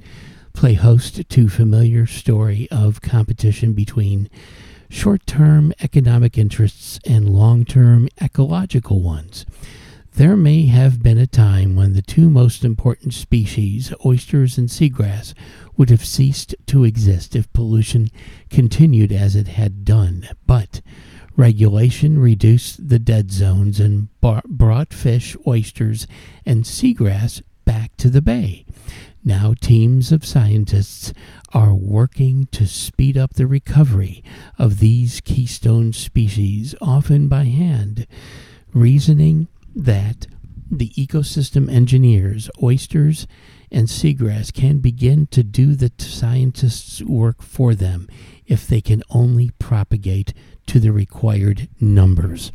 play 0.53 0.75
host 0.75 1.29
to 1.29 1.49
familiar 1.49 2.07
story 2.07 2.69
of 2.71 3.01
competition 3.01 3.73
between 3.73 4.29
short-term 4.89 5.73
economic 5.81 6.37
interests 6.37 6.99
and 7.07 7.29
long-term 7.29 8.09
ecological 8.21 9.01
ones. 9.01 9.47
There 10.15 10.37
may 10.37 10.67
have 10.67 11.03
been 11.03 11.17
a 11.17 11.27
time 11.27 11.75
when 11.75 11.95
the 11.95 12.03
two 12.03 12.29
most 12.29 12.65
important 12.65 13.15
species, 13.15 13.95
oysters 14.05 14.59
and 14.59 14.69
seagrass, 14.69 15.33
would 15.79 15.89
have 15.89 16.05
ceased 16.05 16.55
to 16.67 16.85
exist 16.85 17.35
if 17.35 17.51
pollution 17.55 18.09
continued 18.51 19.11
as 19.11 19.35
it 19.35 19.49
had 19.49 19.87
done. 19.87 20.29
But 20.47 20.83
regulation 21.35 22.19
reduced 22.19 22.91
the 22.91 22.99
dead 22.99 23.31
zones 23.33 23.81
and 23.81 24.09
brought 24.21 24.93
fish, 24.93 25.35
oysters, 25.47 26.07
and 26.45 26.65
seagrass 26.65 27.41
back 27.65 27.97
to 27.97 28.11
the 28.11 28.23
bay. 28.23 28.67
Now, 29.25 29.55
teams 29.59 30.13
of 30.13 30.27
scientists 30.27 31.15
are 31.55 31.75
working 31.75 32.49
to 32.53 32.67
speed 32.67 33.17
up 33.17 33.35
the 33.35 33.47
recovery 33.47 34.23
of 34.59 34.79
these 34.79 35.23
keystone 35.23 35.95
species, 35.95 36.75
often 36.83 37.29
by 37.29 37.45
hand. 37.45 38.07
Reasoning 38.75 39.49
that 39.75 40.27
the 40.71 40.91
ecosystem 40.91 41.71
engineers, 41.71 42.51
oysters, 42.63 43.27
and 43.71 43.89
seagrass 43.89 44.53
can 44.53 44.79
begin 44.79 45.27
to 45.27 45.43
do 45.43 45.75
the 45.75 45.93
scientists' 45.99 47.03
work 47.03 47.43
for 47.43 47.75
them 47.75 48.09
if 48.47 48.67
they 48.67 48.81
can 48.81 49.03
only 49.11 49.51
propagate 49.59 50.33
to 50.67 50.81
the 50.81 50.93
required 50.93 51.69
numbers. 51.81 52.53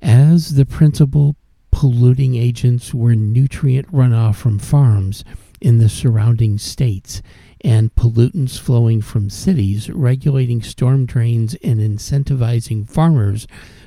As 0.00 0.54
the 0.54 0.66
principal 0.66 1.36
polluting 1.70 2.34
agents 2.34 2.92
were 2.92 3.14
nutrient 3.14 3.90
runoff 3.92 4.36
from 4.36 4.58
farms 4.58 5.24
in 5.60 5.78
the 5.78 5.88
surrounding 5.88 6.58
states 6.58 7.22
and 7.62 7.94
pollutants 7.94 8.58
flowing 8.58 9.00
from 9.00 9.30
cities, 9.30 9.88
regulating 9.88 10.62
storm 10.62 11.06
drains 11.06 11.54
and 11.62 11.80
incentivizing 11.80 12.88
farmers 12.88 13.46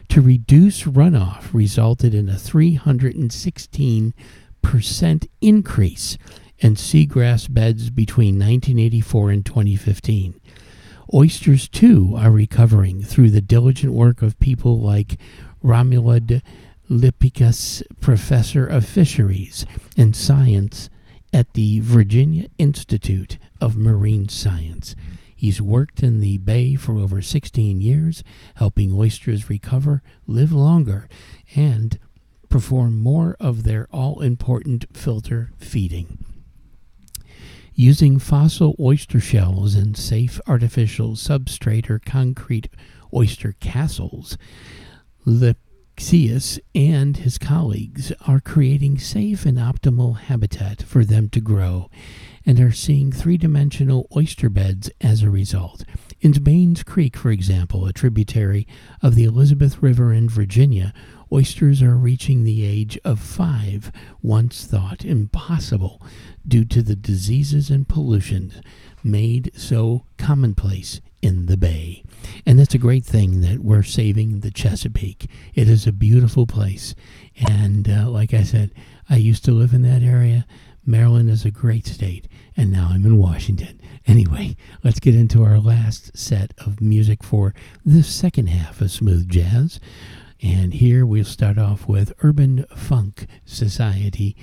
to 0.09 0.21
reduce 0.21 0.83
runoff 0.83 1.53
resulted 1.53 2.13
in 2.13 2.29
a 2.29 2.33
316% 2.33 4.13
increase 5.41 6.17
in 6.59 6.75
seagrass 6.75 7.53
beds 7.53 7.89
between 7.89 8.35
1984 8.35 9.29
and 9.31 9.45
2015. 9.45 10.39
Oysters, 11.13 11.67
too, 11.67 12.15
are 12.17 12.31
recovering 12.31 13.03
through 13.03 13.29
the 13.29 13.41
diligent 13.41 13.93
work 13.93 14.21
of 14.21 14.39
people 14.39 14.79
like 14.79 15.19
Romuald 15.63 16.41
Lipcius, 16.89 17.83
professor 18.01 18.65
of 18.65 18.85
fisheries 18.85 19.65
and 19.97 20.15
science 20.15 20.89
at 21.33 21.53
the 21.53 21.79
Virginia 21.81 22.47
Institute 22.57 23.37
of 23.59 23.75
Marine 23.75 24.29
Science. 24.29 24.95
He's 25.35 25.61
worked 25.61 26.01
in 26.01 26.21
the 26.21 26.37
bay 26.37 26.75
for 26.75 26.97
over 26.97 27.21
16 27.21 27.81
years, 27.81 28.23
helping 28.55 28.93
oysters 28.93 29.49
recover, 29.49 30.01
live 30.25 30.53
longer, 30.53 31.09
and 31.55 31.99
perform 32.49 32.97
more 32.97 33.35
of 33.39 33.63
their 33.63 33.87
all 33.91 34.21
important 34.21 34.85
filter 34.95 35.51
feeding. 35.57 36.23
Using 37.73 38.19
fossil 38.19 38.75
oyster 38.79 39.19
shells 39.19 39.75
and 39.75 39.97
safe 39.97 40.39
artificial 40.47 41.15
substrate 41.15 41.89
or 41.89 41.99
concrete 41.99 42.69
oyster 43.13 43.53
castles, 43.59 44.37
Lipcius 45.25 46.57
and 46.73 47.17
his 47.17 47.37
colleagues 47.37 48.13
are 48.25 48.39
creating 48.39 48.99
safe 48.99 49.45
and 49.45 49.57
optimal 49.57 50.17
habitat 50.17 50.81
for 50.81 51.03
them 51.03 51.27
to 51.29 51.41
grow 51.41 51.89
and 52.45 52.59
are 52.59 52.71
seeing 52.71 53.11
three 53.11 53.37
dimensional 53.37 54.07
oyster 54.15 54.49
beds 54.49 54.89
as 55.01 55.23
a 55.23 55.29
result. 55.29 55.83
In 56.21 56.31
Baines 56.31 56.83
Creek, 56.83 57.17
for 57.17 57.31
example, 57.31 57.85
a 57.85 57.93
tributary 57.93 58.67
of 59.01 59.15
the 59.15 59.25
Elizabeth 59.25 59.81
River 59.81 60.13
in 60.13 60.29
Virginia, 60.29 60.93
oysters 61.31 61.81
are 61.81 61.95
reaching 61.95 62.43
the 62.43 62.65
age 62.65 62.97
of 63.03 63.19
five, 63.19 63.91
once 64.21 64.65
thought 64.65 65.03
impossible 65.03 66.01
due 66.47 66.65
to 66.65 66.81
the 66.81 66.95
diseases 66.95 67.69
and 67.69 67.87
pollution 67.87 68.53
made 69.03 69.51
so 69.55 70.03
commonplace 70.17 71.01
in 71.21 71.45
the 71.45 71.57
bay. 71.57 72.03
And 72.45 72.57
that's 72.57 72.73
a 72.73 72.79
great 72.79 73.05
thing 73.05 73.41
that 73.41 73.59
we're 73.59 73.83
saving 73.83 74.39
the 74.39 74.51
Chesapeake. 74.51 75.27
It 75.53 75.67
is 75.69 75.85
a 75.85 75.91
beautiful 75.91 76.47
place. 76.47 76.95
And 77.35 77.89
uh, 77.89 78.09
like 78.09 78.33
I 78.33 78.43
said, 78.43 78.71
I 79.09 79.17
used 79.17 79.45
to 79.45 79.51
live 79.51 79.73
in 79.73 79.81
that 79.83 80.01
area. 80.01 80.45
Maryland 80.85 81.29
is 81.29 81.45
a 81.45 81.51
great 81.51 81.87
state, 81.87 82.27
and 82.55 82.71
now 82.71 82.89
I'm 82.91 83.05
in 83.05 83.17
Washington. 83.17 83.81
Anyway, 84.05 84.55
let's 84.83 84.99
get 84.99 85.15
into 85.15 85.43
our 85.43 85.59
last 85.59 86.15
set 86.15 86.53
of 86.59 86.79
music 86.79 87.23
for 87.23 87.55
the 87.83 88.03
second 88.03 88.47
half 88.47 88.81
of 88.81 88.91
Smooth 88.91 89.27
Jazz. 89.27 89.79
And 90.41 90.75
here 90.75 91.05
we'll 91.05 91.25
start 91.25 91.57
off 91.57 91.87
with 91.87 92.13
Urban 92.21 92.65
Funk 92.75 93.25
Society 93.45 94.35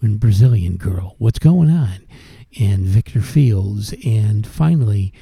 and 0.00 0.18
Brazilian 0.18 0.76
Girl. 0.76 1.16
What's 1.18 1.38
going 1.38 1.70
on? 1.70 2.06
And 2.58 2.86
Victor 2.86 3.20
Fields. 3.20 3.92
And 4.04 4.46
finally, 4.46 5.12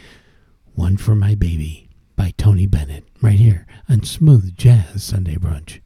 One 0.75 0.97
for 0.97 1.17
My 1.17 1.35
Baby 1.35 1.89
by 2.15 2.35
Tony 2.37 2.67
Bennett, 2.67 3.05
right 3.21 3.39
here 3.39 3.67
on 3.89 4.05
Smooth 4.05 4.57
Jazz 4.57 5.03
Sunday 5.03 5.37
Brunch. 5.37 5.81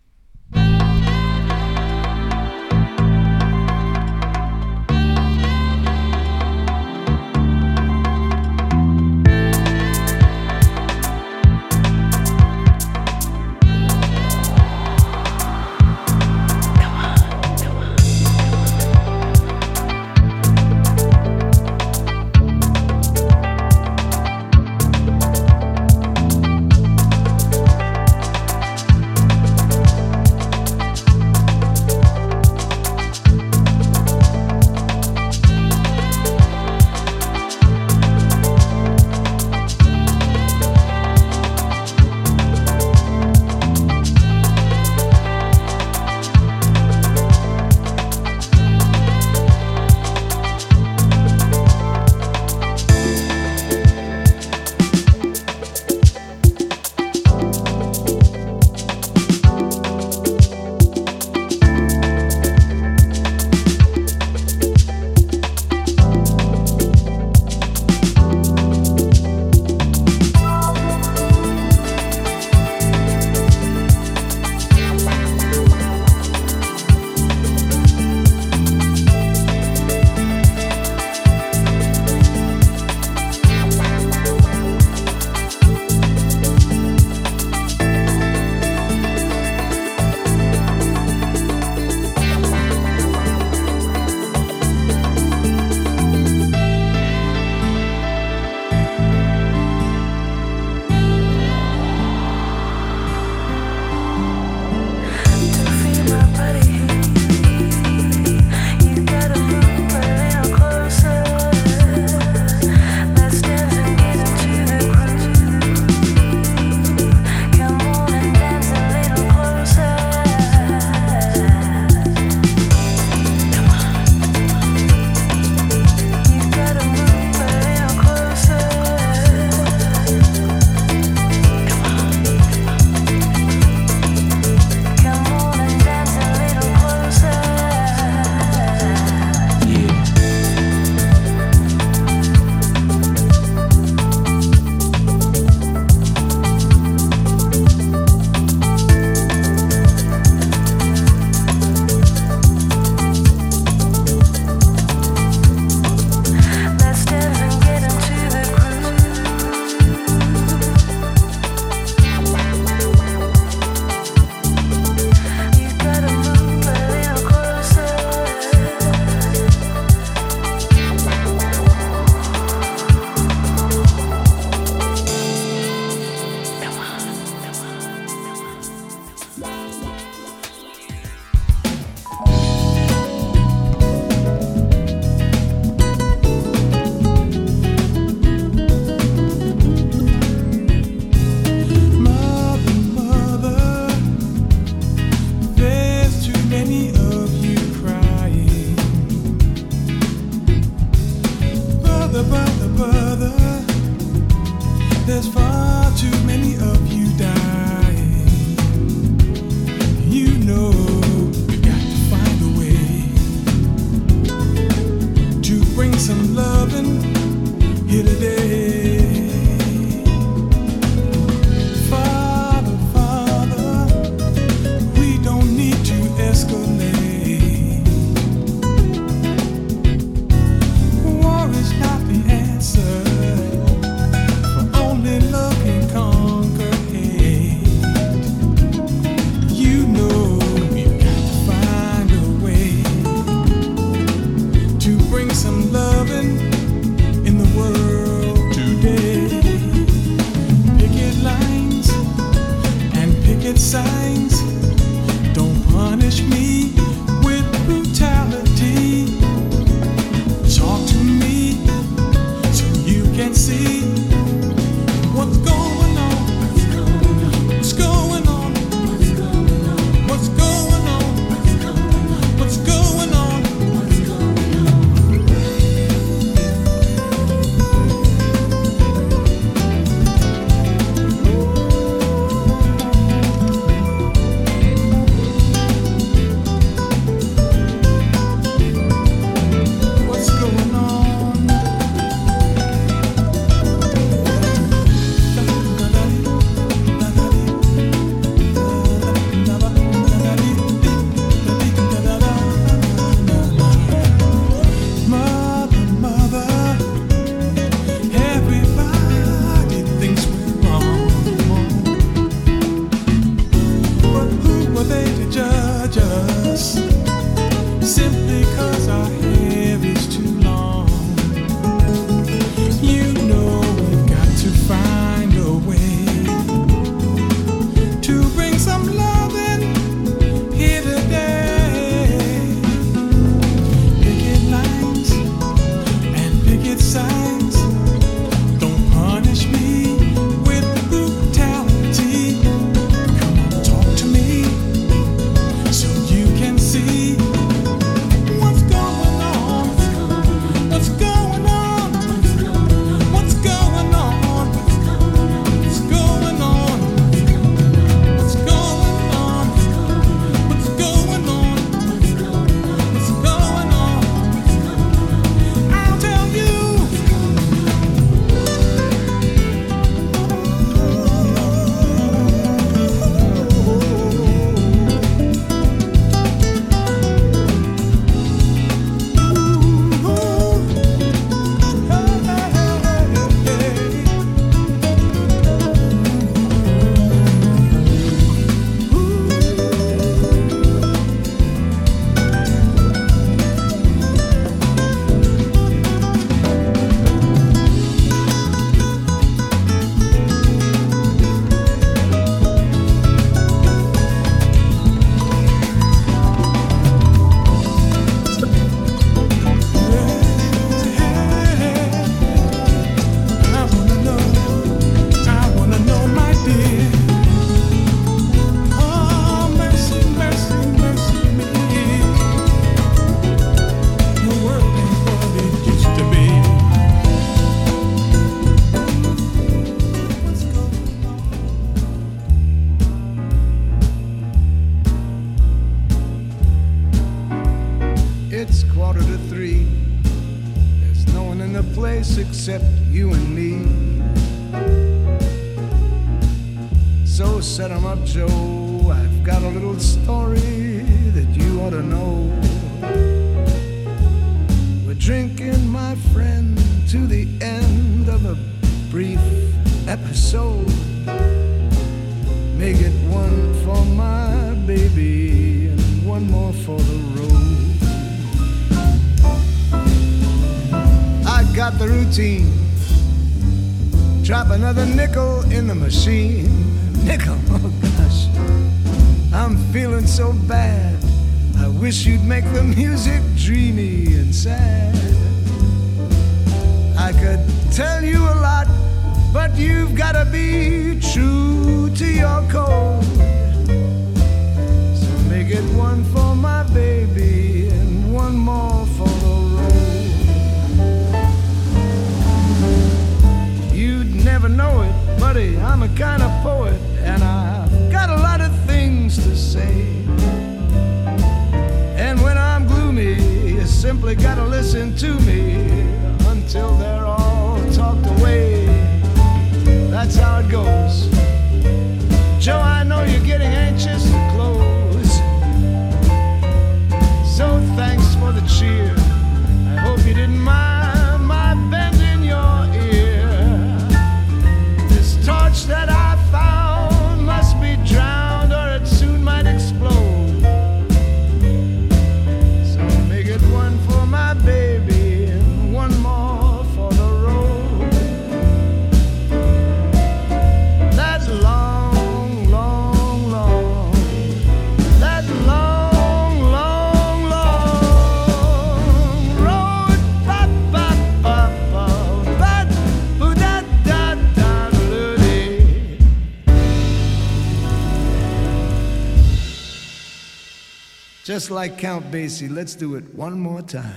Just 571.33 571.51
like 571.51 571.79
Count 571.79 572.11
Basie, 572.11 572.55
let's 572.55 572.75
do 572.75 572.95
it 572.95 573.15
one 573.15 573.41
more 573.41 573.63
time. 573.63 573.95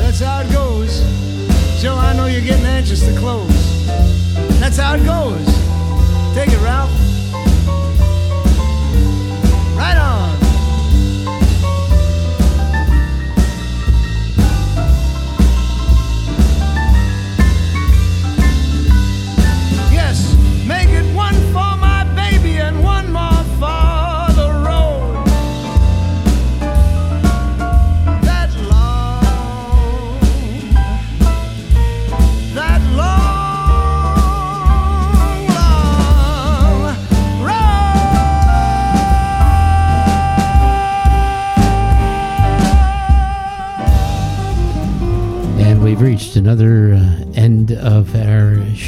That's 0.00 0.20
how 0.20 0.40
it 0.40 0.50
goes. 0.50 1.02
Joe, 1.82 1.94
I 1.94 2.14
know 2.16 2.24
you're 2.24 2.40
getting 2.40 2.64
anxious 2.64 3.04
to 3.06 3.14
close. 3.18 3.86
That's 4.58 4.78
how 4.78 4.94
it 4.94 5.04
goes. 5.04 5.57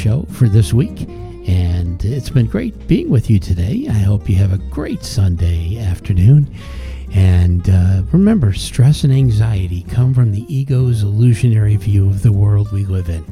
Show 0.01 0.23
for 0.31 0.49
this 0.49 0.73
week. 0.73 1.07
And 1.47 2.03
it's 2.03 2.31
been 2.31 2.47
great 2.47 2.87
being 2.87 3.11
with 3.11 3.29
you 3.29 3.37
today. 3.37 3.85
I 3.87 3.99
hope 3.99 4.27
you 4.27 4.35
have 4.37 4.51
a 4.51 4.57
great 4.57 5.03
Sunday 5.03 5.77
afternoon. 5.77 6.51
And 7.13 7.69
uh, 7.69 8.01
remember, 8.11 8.51
stress 8.53 9.03
and 9.03 9.13
anxiety 9.13 9.83
come 9.83 10.15
from 10.15 10.31
the 10.31 10.43
ego's 10.51 11.03
illusionary 11.03 11.75
view 11.75 12.09
of 12.09 12.23
the 12.23 12.31
world 12.31 12.71
we 12.71 12.83
live 12.85 13.09
in, 13.09 13.23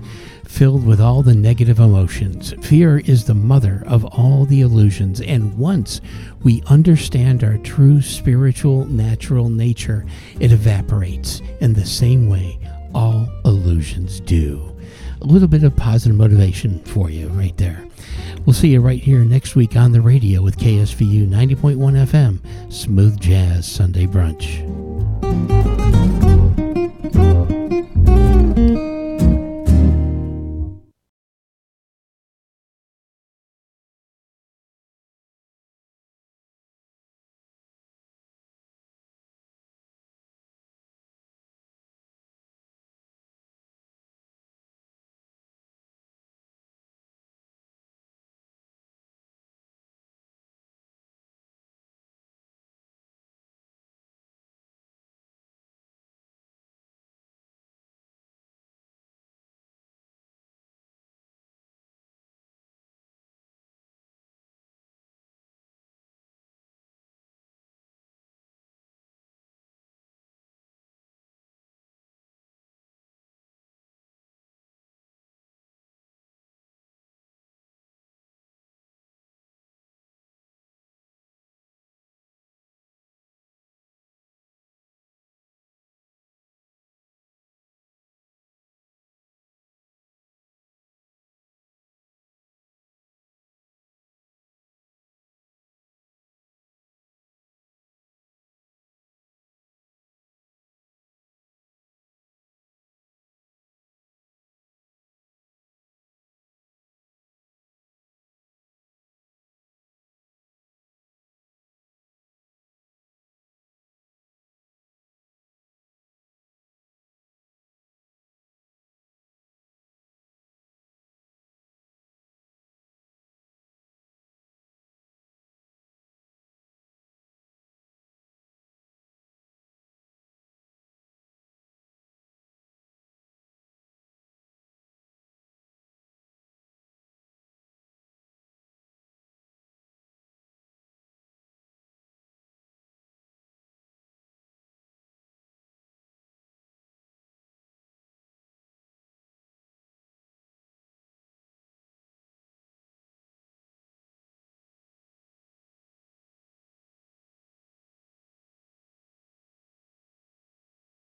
filled 0.44 0.86
with 0.86 1.02
all 1.02 1.24
the 1.24 1.34
negative 1.34 1.80
emotions. 1.80 2.54
Fear 2.62 3.00
is 3.00 3.26
the 3.26 3.34
mother 3.34 3.84
of 3.88 4.06
all 4.06 4.46
the 4.46 4.62
illusions. 4.62 5.22
And 5.22 5.58
once 5.58 6.02
we 6.44 6.62
understand 6.68 7.44
our 7.44 7.58
true 7.58 8.00
spiritual, 8.00 8.86
natural 8.86 9.50
nature, 9.50 10.06
it 10.40 10.52
evaporates 10.52 11.42
in 11.62 11.74
the 11.74 11.86
same 11.86 12.30
way 12.30 12.60
all 12.94 13.28
illusions 13.44 14.20
do. 14.20 14.76
A 15.22 15.26
little 15.26 15.48
bit 15.48 15.64
of 15.64 15.76
positive 15.76 16.16
motivation 16.18 16.80
for 16.86 17.10
you 17.10 17.28
right 17.30 17.56
there. 17.58 17.86
We'll 18.46 18.54
see 18.54 18.70
you 18.70 18.80
right 18.80 19.02
here 19.02 19.24
next 19.26 19.56
week 19.56 19.76
on 19.76 19.92
the 19.92 20.02
radio 20.02 20.42
with 20.42 20.58
KSVU 20.58 21.28
90.1 21.28 21.76
FM, 21.78 22.72
Smooth 22.72 23.20
Jazz 23.20 23.70
Sunday 23.70 24.08
Brunch. 24.08 24.60